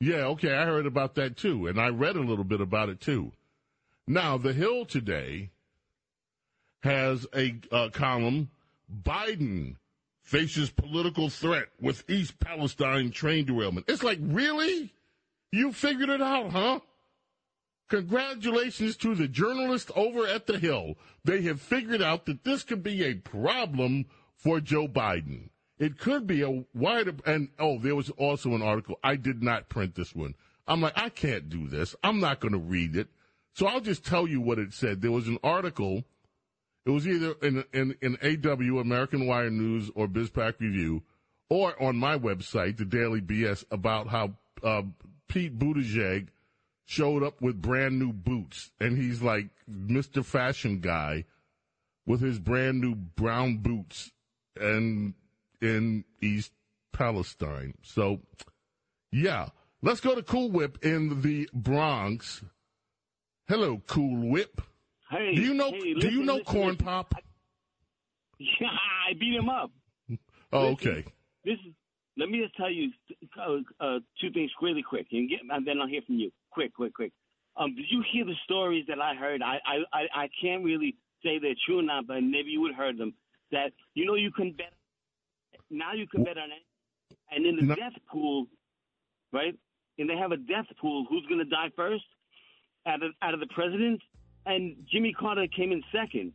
Yeah, 0.00 0.26
okay, 0.26 0.54
I 0.54 0.64
heard 0.64 0.86
about 0.86 1.14
that 1.16 1.36
too, 1.36 1.66
and 1.66 1.80
I 1.80 1.88
read 1.88 2.16
a 2.16 2.20
little 2.20 2.44
bit 2.44 2.60
about 2.60 2.88
it 2.88 3.00
too. 3.00 3.32
Now, 4.06 4.38
The 4.38 4.52
Hill 4.52 4.84
today 4.84 5.50
has 6.80 7.26
a 7.34 7.56
uh, 7.72 7.88
column 7.92 8.50
Biden 9.02 9.76
faces 10.22 10.70
political 10.70 11.28
threat 11.28 11.68
with 11.80 12.08
East 12.08 12.38
Palestine 12.38 13.10
train 13.10 13.46
derailment. 13.46 13.86
It's 13.88 14.04
like, 14.04 14.18
really? 14.22 14.92
You 15.50 15.72
figured 15.72 16.08
it 16.08 16.22
out, 16.22 16.52
huh? 16.52 16.80
Congratulations 17.88 18.96
to 18.98 19.14
the 19.14 19.28
journalists 19.28 19.90
over 19.94 20.26
at 20.26 20.46
The 20.46 20.58
Hill. 20.58 20.94
They 21.24 21.42
have 21.42 21.60
figured 21.60 22.02
out 22.02 22.26
that 22.26 22.44
this 22.44 22.62
could 22.62 22.82
be 22.82 23.04
a 23.04 23.14
problem 23.14 24.06
for 24.36 24.60
Joe 24.60 24.86
Biden. 24.88 25.50
It 25.78 25.98
could 25.98 26.26
be 26.26 26.42
a 26.42 26.64
wider, 26.74 27.14
and 27.24 27.48
oh, 27.58 27.78
there 27.78 27.94
was 27.94 28.10
also 28.10 28.54
an 28.54 28.62
article. 28.62 28.98
I 29.04 29.16
did 29.16 29.42
not 29.42 29.68
print 29.68 29.94
this 29.94 30.14
one. 30.14 30.34
I'm 30.66 30.80
like, 30.80 30.96
I 30.96 31.10
can't 31.10 31.48
do 31.48 31.68
this. 31.68 31.94
I'm 32.02 32.18
not 32.18 32.40
going 32.40 32.52
to 32.52 32.58
read 32.58 32.96
it. 32.96 33.08
So 33.56 33.66
I'll 33.66 33.80
just 33.80 34.04
tell 34.04 34.28
you 34.28 34.42
what 34.42 34.58
it 34.58 34.74
said. 34.74 35.00
There 35.00 35.10
was 35.10 35.28
an 35.28 35.38
article. 35.42 36.04
It 36.84 36.90
was 36.90 37.08
either 37.08 37.34
in, 37.40 37.64
in, 37.72 37.96
in 38.02 38.18
AW, 38.22 38.78
American 38.78 39.26
Wire 39.26 39.48
News, 39.48 39.90
or 39.94 40.06
BizPac 40.06 40.60
Review, 40.60 41.02
or 41.48 41.82
on 41.82 41.96
my 41.96 42.18
website, 42.18 42.76
the 42.76 42.84
Daily 42.84 43.22
BS, 43.22 43.64
about 43.70 44.08
how 44.08 44.34
uh, 44.62 44.82
Pete 45.26 45.58
Buttigieg 45.58 46.28
showed 46.84 47.22
up 47.22 47.40
with 47.40 47.62
brand 47.62 47.98
new 47.98 48.12
boots, 48.12 48.72
and 48.78 48.98
he's 48.98 49.22
like 49.22 49.48
Mr. 49.70 50.22
Fashion 50.22 50.80
Guy 50.80 51.24
with 52.04 52.20
his 52.20 52.38
brand 52.38 52.82
new 52.82 52.94
brown 52.94 53.56
boots, 53.56 54.12
and 54.60 55.14
in 55.62 56.04
East 56.20 56.52
Palestine. 56.92 57.72
So, 57.80 58.20
yeah, 59.10 59.48
let's 59.80 60.00
go 60.00 60.14
to 60.14 60.22
Cool 60.22 60.50
Whip 60.50 60.84
in 60.84 61.22
the 61.22 61.48
Bronx. 61.54 62.42
Hello, 63.48 63.80
Cool 63.86 64.28
Whip. 64.28 64.60
Hey, 65.10 65.32
do 65.36 65.40
you 65.40 65.54
know? 65.54 65.70
hey, 65.70 65.94
do 65.94 66.08
you 66.10 66.22
know 66.24 66.34
listen, 66.38 66.52
Corn 66.52 66.70
listen. 66.72 66.84
Pop? 66.84 67.14
Yeah, 68.38 68.68
I 68.68 69.14
beat 69.18 69.34
him 69.34 69.48
up. 69.48 69.70
Oh, 70.52 70.70
Listen, 70.72 70.88
okay. 70.88 71.04
This 71.44 71.54
is. 71.66 71.72
Let 72.18 72.28
me 72.30 72.40
just 72.42 72.54
tell 72.56 72.70
you 72.70 72.90
uh, 73.38 73.56
uh, 73.84 73.98
two 74.20 74.30
things 74.30 74.50
really 74.62 74.82
quick, 74.82 75.06
and, 75.12 75.28
get, 75.28 75.40
and 75.50 75.66
then 75.66 75.80
I'll 75.80 75.86
hear 75.88 76.02
from 76.06 76.16
you. 76.16 76.30
Quick, 76.50 76.74
quick, 76.74 76.92
quick. 76.94 77.12
Um, 77.56 77.74
did 77.74 77.86
you 77.90 78.02
hear 78.12 78.24
the 78.26 78.34
stories 78.44 78.84
that 78.88 79.00
I 79.00 79.14
heard? 79.14 79.42
I, 79.42 79.58
I, 79.66 79.76
I, 79.98 80.22
I 80.24 80.28
can't 80.40 80.64
really 80.64 80.96
say 81.22 81.38
they're 81.38 81.54
true 81.66 81.78
or 81.80 81.82
not, 81.82 82.06
but 82.06 82.20
maybe 82.22 82.50
you 82.50 82.60
would 82.62 82.72
have 82.72 82.78
heard 82.78 82.98
them. 82.98 83.14
That 83.52 83.72
you 83.94 84.04
know 84.06 84.14
you 84.16 84.30
can 84.32 84.52
bet. 84.52 84.72
Now 85.70 85.92
you 85.94 86.06
can 86.06 86.24
bet 86.24 86.36
on 86.38 86.50
it, 86.50 87.16
and 87.30 87.46
in 87.46 87.56
the 87.56 87.62
No. 87.62 87.74
death 87.74 87.92
pool, 88.10 88.46
right? 89.32 89.54
And 89.98 90.08
they 90.10 90.16
have 90.16 90.32
a 90.32 90.36
death 90.36 90.66
pool. 90.80 91.06
Who's 91.08 91.24
going 91.26 91.38
to 91.38 91.44
die 91.46 91.70
first? 91.76 92.04
Out 92.86 93.02
of 93.02 93.12
out 93.22 93.34
of 93.34 93.40
the 93.40 93.46
presidents, 93.48 94.04
and 94.46 94.76
Jimmy 94.90 95.12
Carter 95.12 95.46
came 95.48 95.72
in 95.72 95.82
second. 95.92 96.32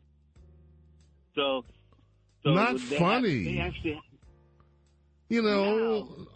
So, 1.36 1.64
so 2.43 2.49
Not 2.54 2.74
they 2.78 2.80
have- 2.97 2.97
funny. 2.99 3.43
they 3.45 3.60
actually 3.60 4.02
You 5.30 5.41
know, 5.41 6.28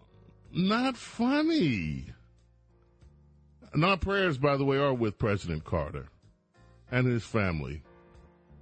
not 0.53 0.95
funny. 0.95 2.05
And 3.73 3.83
our 3.83 3.97
prayers, 3.97 4.37
by 4.37 4.55
the 4.55 4.63
way, 4.63 4.77
are 4.77 4.93
with 4.93 5.17
President 5.17 5.65
Carter 5.65 6.05
and 6.89 7.05
his 7.05 7.25
family. 7.25 7.83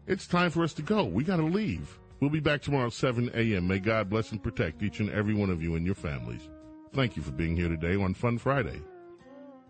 It's 0.08 0.26
time 0.26 0.50
for 0.50 0.64
us 0.64 0.74
to 0.74 0.82
go. 0.82 1.04
We 1.06 1.24
got 1.24 1.38
to 1.38 1.44
leave. 1.44 2.00
We'll 2.20 2.32
be 2.32 2.40
back 2.40 2.64
tomorrow 2.64 2.88
at 2.88 2.94
7 2.94 3.30
a.m. 3.36 3.68
May 3.68 3.78
God 3.78 4.10
bless 4.10 4.32
and 4.32 4.42
protect 4.42 4.82
each 4.82 5.00
and 5.00 5.12
every 5.12 5.36
one 5.36 5.52
of 5.52 5.62
you 5.62 5.76
and 5.76 5.86
your 5.86 5.94
families. 5.94 6.50
Thank 6.94 7.16
you 7.16 7.22
for 7.22 7.32
being 7.32 7.56
here 7.56 7.70
today 7.70 7.96
on 7.96 8.16
Fun 8.16 8.40
Friday. 8.40 8.82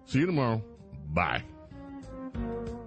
See 0.05 0.19
you 0.19 0.25
tomorrow. 0.27 0.63
Bye. 1.13 1.43
you 2.35 2.82